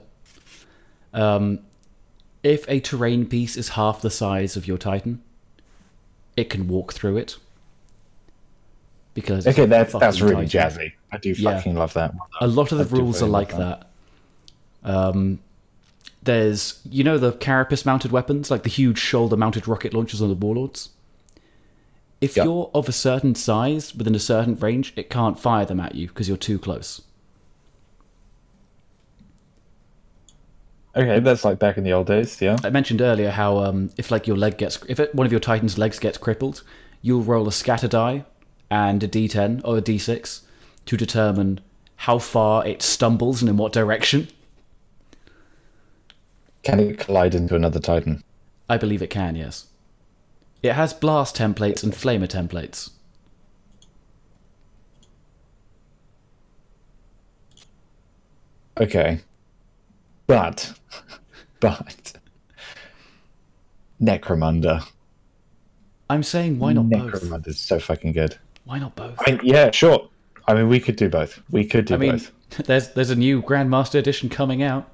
[1.13, 1.61] Um,
[2.43, 5.23] if a terrain piece is half the size of your Titan,
[6.41, 7.37] it can walk through it.
[9.15, 10.71] Because Okay, that's that's really Titan.
[10.71, 10.93] jazzy.
[11.13, 11.57] I do Yeah.
[11.57, 12.15] fucking love that.
[12.41, 13.61] A lot of the I rules are like love
[14.85, 14.91] that.
[14.93, 15.41] Um,
[16.23, 20.29] there's, you know, the carapace mounted weapons, like the huge shoulder mounted rocket launchers on
[20.29, 20.91] the warlords.
[22.21, 22.45] If Yeah.
[22.45, 26.09] you're of a certain size within a certain range, it can't fire them at you
[26.09, 27.03] because you're too close.
[30.97, 32.41] Okay, that's like back in the old days.
[32.41, 32.57] Yeah.
[32.65, 35.41] I mentioned earlier how um, if like your leg gets if it, one of your
[35.41, 36.63] Titan's legs gets crippled,
[37.01, 38.25] you'll roll a scatter die
[38.71, 40.43] and a D10 or a D6
[40.87, 41.61] to determine
[41.97, 44.29] how far it stumbles and in what direction.
[46.63, 48.23] Can it collide into another Titan?
[48.69, 49.67] I believe it can, yes.
[50.63, 52.91] It has blast templates and flamer templates.
[58.79, 59.21] Okay.
[60.31, 60.73] But,
[61.59, 62.13] but,
[64.01, 64.87] Necromunda.
[66.09, 67.11] I'm saying why not both?
[67.15, 68.37] Necromunda's so fucking good.
[68.65, 69.17] Why not both?
[69.27, 70.09] I mean, yeah, sure.
[70.47, 71.43] I mean, we could do both.
[71.51, 72.31] We could do I mean, both.
[72.67, 74.89] there's there's a new Grandmaster edition coming out.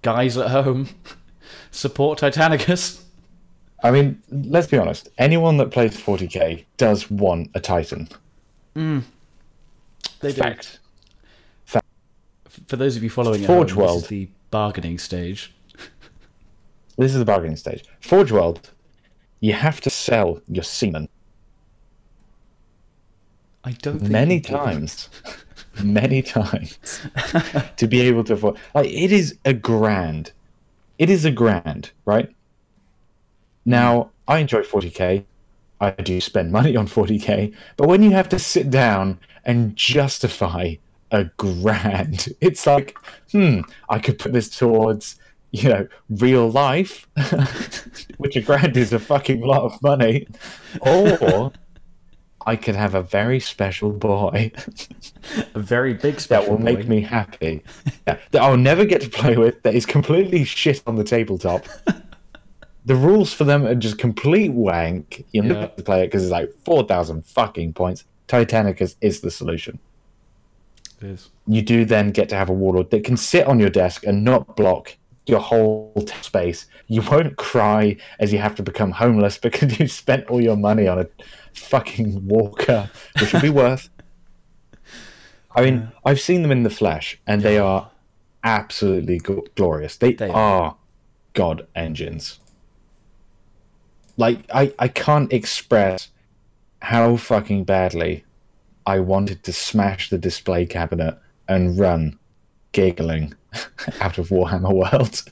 [0.00, 0.88] Guys at home,
[1.70, 3.02] support Titanicus.
[3.84, 5.10] I mean, let's be honest.
[5.18, 8.08] Anyone that plays 40k does want a Titan.
[8.74, 9.02] Mm.
[10.20, 10.40] They do.
[10.40, 10.78] Fact.
[12.66, 13.96] For those of you following Forge home, World.
[13.96, 15.54] this is the bargaining stage.
[16.96, 17.84] This is the bargaining stage.
[18.00, 18.70] Forge World,
[19.40, 21.08] you have to sell your semen
[23.62, 25.08] I don't think many times,
[25.82, 26.78] many times
[27.76, 28.56] to be able to afford.
[28.74, 30.32] Like it is a grand.
[30.98, 32.34] It is a grand, right?
[33.64, 35.24] Now I enjoy 40k.
[35.82, 40.74] I do spend money on 40k, but when you have to sit down and justify
[41.10, 42.96] a grand, it's like,
[43.32, 45.16] hmm, I could put this towards,
[45.52, 47.06] you know, real life,
[48.18, 50.26] which a grand is a fucking lot of money,
[50.80, 51.52] or
[52.46, 54.50] I could have a very special boy
[55.54, 57.62] A very big special that will make me happy.
[58.06, 59.62] That I'll never get to play with.
[59.62, 61.66] That is completely shit on the tabletop.
[62.86, 65.24] the rules for them are just complete wank.
[65.32, 65.66] You never Yeah.
[65.66, 68.04] to play it because it's like four thousand fucking points.
[68.28, 69.78] Titanicus is the solution.
[71.00, 71.30] It is.
[71.46, 74.22] You do then get to have a warlord that can sit on your desk and
[74.24, 74.96] not block
[75.26, 76.66] your whole space.
[76.88, 80.86] You won't cry as you have to become homeless because you spent all your money
[80.88, 81.06] on a
[81.54, 82.90] fucking walker,
[83.20, 83.88] which would be worth.
[85.54, 87.90] I mean, I've seen them in the flesh, and they are
[88.44, 89.96] absolutely g- glorious.
[89.96, 90.34] They, They are.
[90.34, 90.76] are
[91.34, 92.38] god engines.
[94.16, 96.08] Like I, I can't express
[96.82, 98.24] how fucking badly
[98.90, 101.16] I wanted to smash the display cabinet
[101.46, 102.18] and run
[102.72, 103.34] giggling
[104.00, 105.22] out of Warhammer World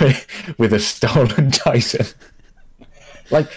[0.00, 2.06] with, with a stolen Titan.
[3.32, 3.50] Like,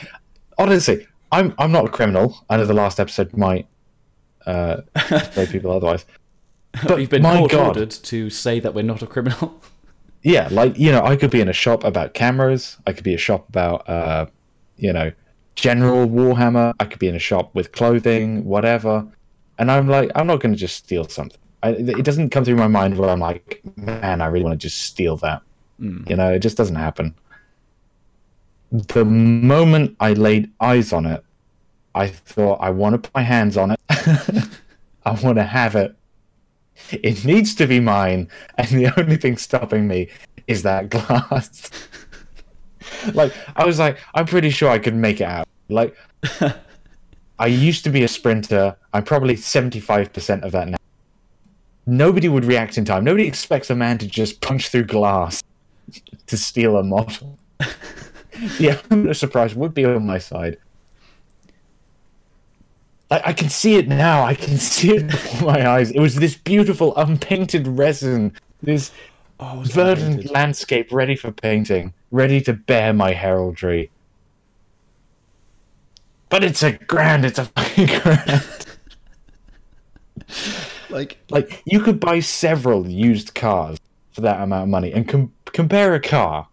[0.57, 2.43] honestly, I'm I'm not a criminal.
[2.49, 3.67] I know the last episode might
[4.47, 6.05] uh, persuade people otherwise.
[6.87, 7.67] But you've been my God.
[7.67, 9.61] ordered to say that we're not a criminal.
[10.23, 12.77] Yeah, like you know, I could be in a shop about cameras.
[12.87, 14.25] I could be a shop about, uh,
[14.77, 15.11] you know,
[15.55, 16.73] general Warhammer.
[16.79, 19.05] I could be in a shop with clothing, whatever.
[19.57, 21.39] And I'm like, I'm not going to just steal something.
[21.63, 24.67] I, it doesn't come through my mind where I'm like, man, I really want to
[24.67, 25.41] just steal that.
[25.79, 26.09] Mm.
[26.09, 27.15] You know, it just doesn't happen.
[28.71, 31.23] The moment I laid eyes on it,
[31.95, 33.79] I thought, I want to put my hands on it.
[33.89, 35.95] I want to have it.
[36.91, 40.09] It needs to be mine, and the only thing stopping me
[40.47, 41.71] is that glass.
[43.13, 45.47] like I was like, I'm pretty sure I could make it out.
[45.69, 45.95] Like
[47.39, 48.75] I used to be a sprinter.
[48.93, 50.77] I'm probably 75% of that now.
[51.85, 53.03] Nobody would react in time.
[53.03, 55.43] Nobody expects a man to just punch through glass
[56.27, 57.37] to steal a model.
[58.59, 60.57] Yeah, the surprise would be on my side.
[63.11, 64.23] I, I can see it now.
[64.25, 65.91] I can see it before my eyes.
[65.91, 68.91] It was this beautiful unpainted resin, this
[69.37, 73.91] Oh, verdant landscape ready for painting, ready to bear my heraldry.
[76.29, 78.45] But it's a grand, it's a fucking grand.
[80.89, 83.77] Like, like, you could buy several used cars
[84.13, 86.47] for that amount of money and com- compare a car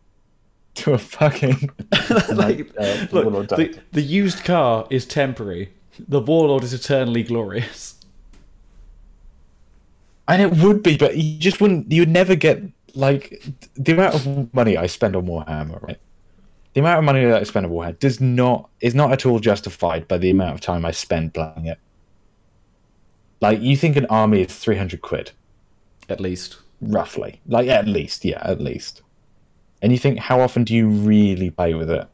[0.74, 1.70] to a fucking.
[2.32, 5.72] like uh, look, the, the used car is temporary.
[6.08, 8.00] The warlord is eternally glorious.
[10.26, 11.92] And it would be, but you just wouldn't.
[11.92, 12.62] You'd never get
[12.94, 13.42] like
[13.74, 15.98] the amount of money I spend on Warhammer, right?
[16.74, 19.38] The amount of money that I spend on Warhammer does not is not at all
[19.38, 20.40] justified by the hmm.
[20.40, 21.78] amount of time I spend playing it.
[23.40, 25.32] Like you think an army is three hundred quid,
[26.08, 26.58] At least.
[26.80, 27.40] roughly.
[27.46, 29.02] Like at least, yeah, at least.
[29.80, 32.06] and you think, how often do you really play with it?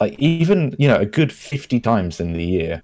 [0.00, 2.82] Like even you know a good fifty times in the year.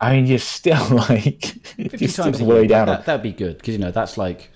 [0.00, 2.86] I mean, you're still like 50 you're still times a way down.
[2.86, 4.50] that, that'd be good because you know that's like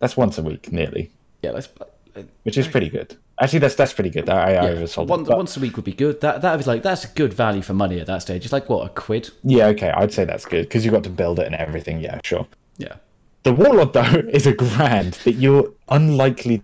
[0.00, 1.10] That's once a week, nearly,
[1.42, 1.68] yeah, that's
[2.16, 3.16] uh, which is pretty good.
[3.40, 4.28] Actually, that's that's pretty good.
[4.28, 5.26] I, I yeah, oversold one, it.
[5.26, 6.20] but- once a week would be good.
[6.20, 8.44] That that was like that's a good value for money at that stage.
[8.44, 9.30] It's like what a quid.
[9.42, 12.00] Yeah, okay, I'd say that's good because you got to build it and everything.
[12.00, 12.46] Yeah, sure.
[12.78, 12.94] Yeah,
[13.42, 16.62] The Warlord though is a grand that you're unlikely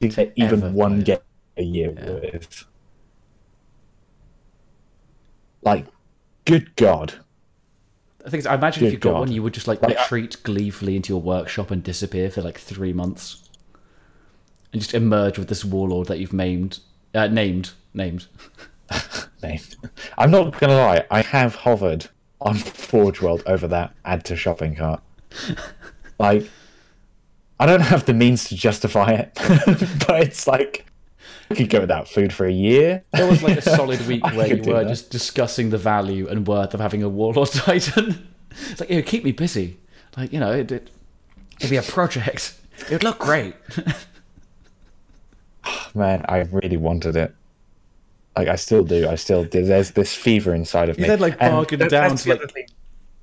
[0.00, 1.16] to get even Ever one play.
[1.16, 1.18] game
[1.56, 2.64] a year with.
[5.62, 5.86] Like,
[6.44, 7.14] good God!
[8.28, 9.20] I think I imagine if you got God.
[9.20, 12.92] one, you would just like retreat gleefully into your workshop and disappear for like three
[12.92, 13.48] months,
[14.70, 16.80] and just emerge with this warlord that you've named,
[17.14, 18.26] uh, named, named.
[19.42, 19.60] Name.
[20.18, 21.06] I'm not gonna lie.
[21.10, 22.08] I have hovered
[22.40, 25.02] on Forge World over that add to shopping cart.
[26.18, 26.50] Like,
[27.60, 29.32] I don't have the means to justify it,
[30.06, 30.87] but it's like
[31.50, 33.04] I could go without food for a year.
[33.12, 34.88] There was like a solid week where you were that.
[34.88, 38.28] just discussing the value and worth of having a warlord titan.
[38.70, 39.78] It's like, it would keep me busy.
[40.16, 40.90] Like, you know, it, it,
[41.58, 42.54] it'd be a project.
[42.82, 43.54] It would look great.
[45.64, 47.34] Ah, man, I really wanted it.
[48.36, 49.08] Like I still do.
[49.08, 49.64] I still do.
[49.64, 51.04] There's this fever inside of me.
[51.04, 52.70] You then, like, bargain down to, like-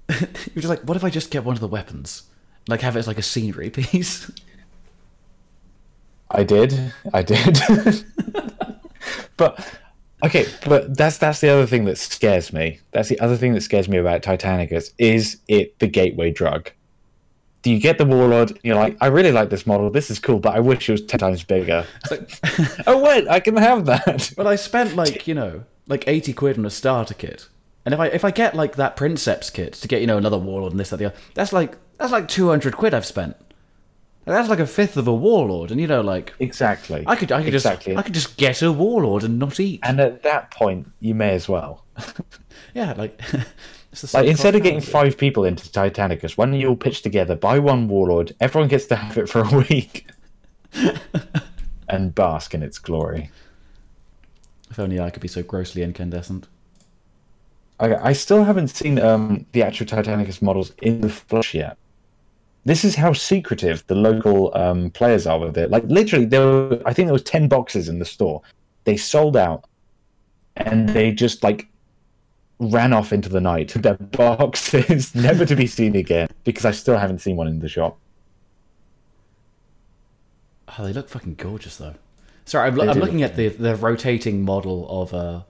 [0.10, 2.24] You're just like, what if I just get one of the weapons?
[2.68, 4.30] Like, have it as like a scenery piece?
[6.32, 6.94] I did.
[7.14, 7.60] I did.
[9.38, 9.78] but
[10.24, 12.80] okay, but that's that's the other thing that scares me.
[12.92, 14.92] That's the other thing that scares me about Titanicus.
[14.98, 16.72] Is is it the gateway drug?
[17.62, 18.52] Do you get the warlord?
[18.52, 19.90] and You're like, I really like this model.
[19.90, 21.86] This is cool, but I wish it was ten times bigger.
[22.12, 22.32] Like,
[22.88, 24.34] oh wait, I can have that.
[24.38, 27.48] But I spent like you know like eighty quid on a starter kit,
[27.86, 30.38] and if I if I get like that Princeps kit to get you know another
[30.38, 33.36] warlord and this that the other, that's like that's like two hundred quid I've spent.
[34.26, 37.04] That's like a fifth of a warlord, and you know like Exactly.
[37.06, 37.94] I could I could exactly.
[37.94, 39.82] just I could just get a warlord and not eat.
[39.84, 41.86] And at that point, you may as well.
[42.74, 43.22] yeah, like
[43.92, 47.04] it's the Like instead of getting five people into Titanicus, why don't you all pitch
[47.04, 50.08] together, buy one warlord, everyone gets to have it for a week,
[51.88, 53.30] and bask in its glory.
[54.72, 56.48] If only I could be so grossly incandescent.
[57.80, 61.78] Okay, I still haven't seen um, the actual Titanicus models in the flesh yet.
[62.66, 65.70] This is how secretive the local um, players are with it.
[65.70, 68.42] Like literally, there were I think there was ten boxes in the store.
[68.86, 69.66] They sold out,
[70.58, 71.68] and they just like
[72.60, 73.70] ran off into the night.
[73.76, 77.70] Their boxes never to be seen again because I still haven't seen one in the
[77.70, 78.00] shop.
[80.78, 81.96] Oh, they look fucking gorgeous though.
[82.46, 85.42] Sorry, I'm, I'm looking look at the the rotating model of uh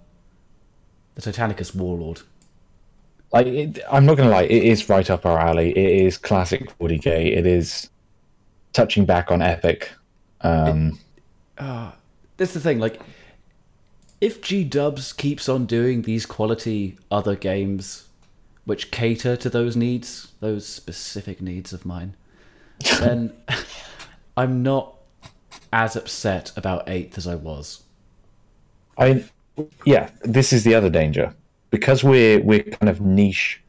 [1.16, 2.22] the Titanicus warlord.
[3.36, 5.72] Like it, I'm not gonna lie, it is right up our alley.
[5.72, 7.36] It is classic 40k.
[7.36, 7.90] It is
[8.72, 9.92] touching back on epic.
[10.40, 10.98] Um,
[12.38, 13.02] That's the thing, like,
[14.22, 18.08] if G Dubs keeps on doing these quality other games
[18.64, 22.16] which cater to those needs, those specific needs of mine,
[23.00, 23.34] then
[24.38, 24.96] I'm not
[25.74, 27.84] as upset about Eighth as I was.
[28.98, 29.26] I
[29.84, 31.34] yeah, this is the other danger
[31.76, 33.61] because we're we're kind of niche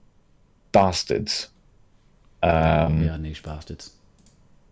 [0.73, 1.49] bastards.
[2.43, 3.93] Um, Yeah, niche bastards.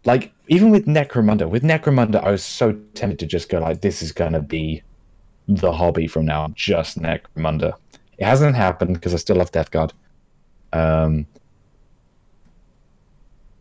[0.05, 4.03] like even with Necromunda, with Necromunda, I was so tempted to just go like, this
[4.03, 4.83] is gonna be
[5.49, 7.73] the hobby from now, on, just Necromunda.
[8.19, 9.93] It hasn't happened because I still love Death Guard.
[10.73, 11.27] Um,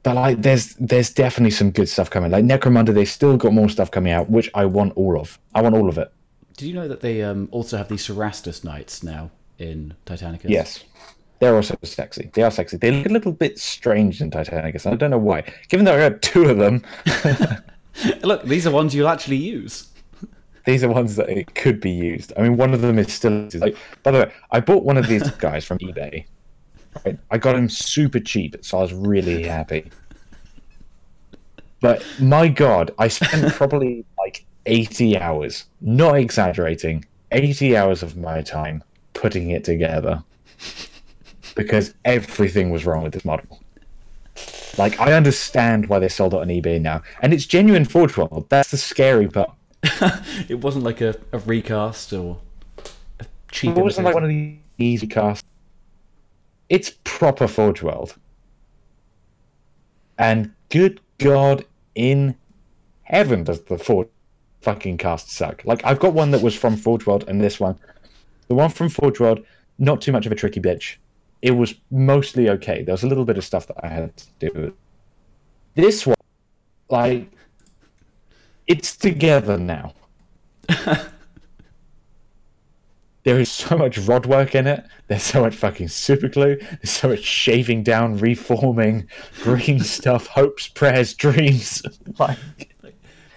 [0.03, 2.29] but like, there's there's definitely some good stuff coming.
[2.29, 5.39] Like Necromunda, they still got more stuff coming out, which I want all of.
[5.55, 6.11] I want all of it.
[6.57, 9.31] Did you know that they um, also have the Cerastus Knights now
[9.63, 10.49] in Titanicus?
[10.49, 10.83] Yes.
[11.39, 12.29] They're also sexy.
[12.33, 12.77] They are sexy.
[12.77, 14.89] They look a little bit strange in Titanicus.
[14.89, 15.43] I don't know why.
[15.67, 16.83] Given that I got two of them,
[18.23, 19.89] Look, these are ones you'll actually use.
[20.65, 22.33] these are ones that it could be used.
[22.37, 23.75] I mean, one of them is still like.
[24.03, 26.25] By the way, I bought one of these guys from eBay.
[27.05, 27.17] Right?
[27.31, 29.89] I got him super cheap, so I was really happy.
[31.81, 38.41] But my God, I spent probably like eighty hours, not exaggerating, eighty hours of my
[38.41, 38.83] time
[39.13, 40.23] putting it together
[41.55, 43.59] because everything was wrong with this model.
[44.77, 48.47] Like, I understand why they sold it on eBay now, and it's genuine Forge World.
[48.49, 49.51] That's the scary part.
[50.49, 52.39] It wasn't like a, a recast or
[53.19, 53.77] a cheap.
[53.77, 55.43] It wasn't like one of the easy casts.
[56.69, 58.15] It's proper Forge World.
[60.17, 62.35] And good God in
[63.03, 64.07] heaven does the Forge
[64.61, 65.63] fucking cast suck.
[65.65, 67.77] Like I've got one that was from Forge World and this one.
[68.47, 69.45] The one from Forge World,
[69.77, 70.95] not too much of a tricky bitch.
[71.41, 72.83] It was mostly okay.
[72.83, 74.73] There was a little bit of stuff that I had to do with.
[75.75, 76.15] This one,
[76.89, 77.29] like
[78.67, 79.93] it's together now.
[83.23, 84.85] there is so much rod work in it.
[85.07, 86.57] There's so much fucking super glue.
[86.57, 89.07] There's so much shaving down, reforming,
[89.41, 91.81] green stuff, hopes, prayers, dreams.
[92.19, 92.37] like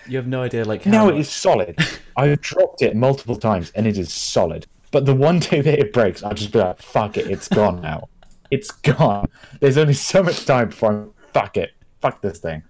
[0.06, 1.78] You have no idea, like how now much- it is solid.
[2.16, 4.66] I've dropped it multiple times and it is solid.
[4.96, 7.82] But the one day that it breaks, I'll just be like, fuck it, it's gone
[7.82, 8.08] now.
[8.50, 9.28] It's gone.
[9.60, 11.72] There's only so much time before I'm fuck it.
[12.00, 12.62] Fuck this thing.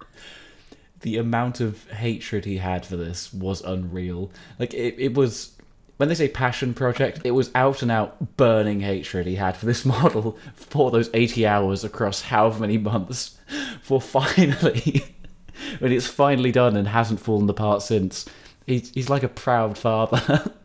[1.02, 4.32] the amount of hatred he had for this was unreal.
[4.58, 5.52] Like it, it was
[5.98, 9.66] when they say passion project, it was out and out burning hatred he had for
[9.66, 13.38] this model for those eighty hours across however many months.
[13.82, 15.04] For finally,
[15.78, 18.26] when it's finally done and hasn't fallen apart since,
[18.66, 20.50] he's he's like a proud father.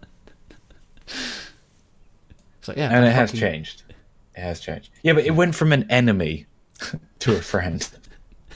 [2.62, 3.82] it's like yeah, And I it has changed.
[4.36, 4.92] It has changed.
[5.02, 6.46] Yeah, but it went from an enemy
[7.20, 7.90] to a friend.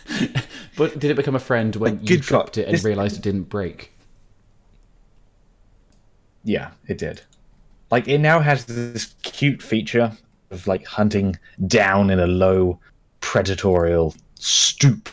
[0.78, 3.16] But did it become a friend when you good God, dropped it and this- realised
[3.16, 3.92] it didn't break?
[6.44, 7.22] Yeah, it did.
[7.90, 10.12] Like it now has this cute feature
[10.52, 12.78] of like hunting down in a low
[13.22, 15.10] predatorial stoop.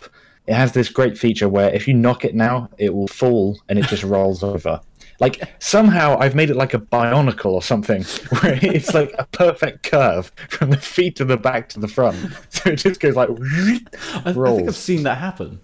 [0.47, 3.78] It has this great feature where if you knock it now, it will fall and
[3.78, 4.80] it just rolls over.
[5.20, 8.02] Like somehow I've made it like a bionicle or something,
[8.40, 12.16] where it's like a perfect curve from the feet to the back to the front.
[12.50, 13.80] So it just goes like I,
[14.24, 14.68] I think.
[14.68, 15.60] I've seen that happen.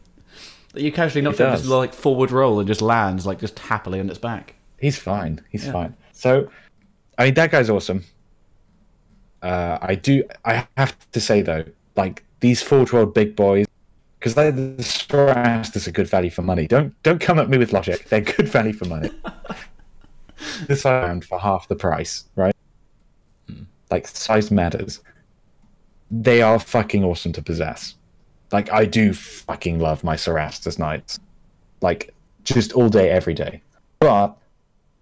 [0.73, 1.61] That you casually knock it does.
[1.61, 4.55] just like forward roll and just lands like just happily on its back.
[4.79, 5.41] He's fine.
[5.51, 5.95] He's fine.
[6.13, 6.51] So,
[7.19, 8.05] I mean, that guy's awesome.
[9.43, 10.25] Uh, I do.
[10.45, 11.65] I have to say though,
[11.97, 13.67] like these Forge World big boys,
[14.19, 16.67] because they're the Cerastus are good value for money.
[16.67, 18.09] Don't don't come at me with logic.
[18.09, 19.11] They're good value for money.
[20.67, 22.55] this around for half the price, right?
[23.49, 23.63] Hmm.
[23.91, 25.01] Like size matters.
[26.11, 27.95] They are fucking awesome to possess.
[28.51, 31.21] Like I do fucking love my Cerastus knights.
[31.81, 32.15] Like
[32.45, 33.63] just all day, every day.
[34.01, 34.37] But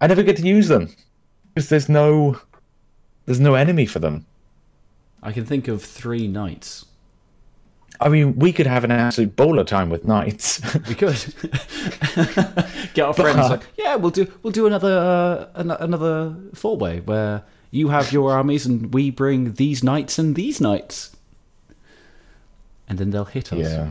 [0.01, 0.93] I never get to use them
[1.53, 2.39] because there's no
[3.25, 4.25] there's no enemy for them.
[5.23, 6.85] I can think of three knights.
[7.99, 10.61] I mean, we could have an absolute bowler time with knights.
[10.87, 11.15] We could
[12.93, 14.97] get our friends like, yeah, we'll do we'll do another
[15.55, 20.19] uh, an- another four way where you have your armies and we bring these knights
[20.19, 21.15] and these knights,
[22.87, 23.59] and then they'll hit us.
[23.59, 23.89] yeah,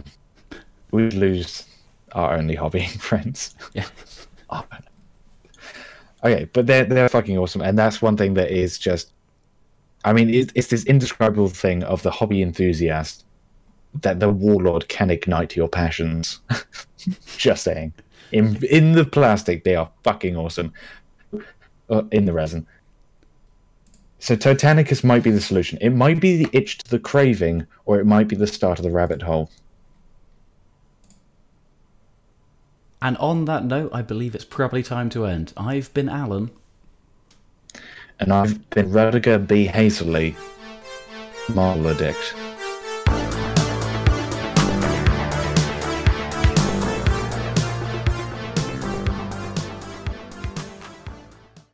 [0.92, 1.64] we'd lose
[2.12, 3.54] our only hobbying friends.
[3.74, 3.86] Yeah.
[4.50, 4.64] Oh.
[6.24, 9.12] Okay, but they're they're fucking awesome, and that's one thing that is just.
[10.04, 13.24] I mean, it's, it's this indescribable thing of the hobby enthusiast
[14.02, 16.40] that the warlord can ignite your passions.
[17.36, 17.92] just saying,
[18.32, 20.72] in in the plastic, they are fucking awesome.
[21.88, 22.66] Uh, in the resin.
[24.18, 25.78] So Titanicus might be the solution.
[25.80, 28.84] It might be the itch to the craving, or it might be the start of
[28.84, 29.50] the rabbit hole.
[33.00, 35.52] And on that note, I believe it's probably time to end.
[35.56, 36.50] I've been Alan.
[38.18, 39.68] And I've been Rudiger B.
[39.68, 40.34] Hazley,
[41.54, 42.34] Marvel Addict.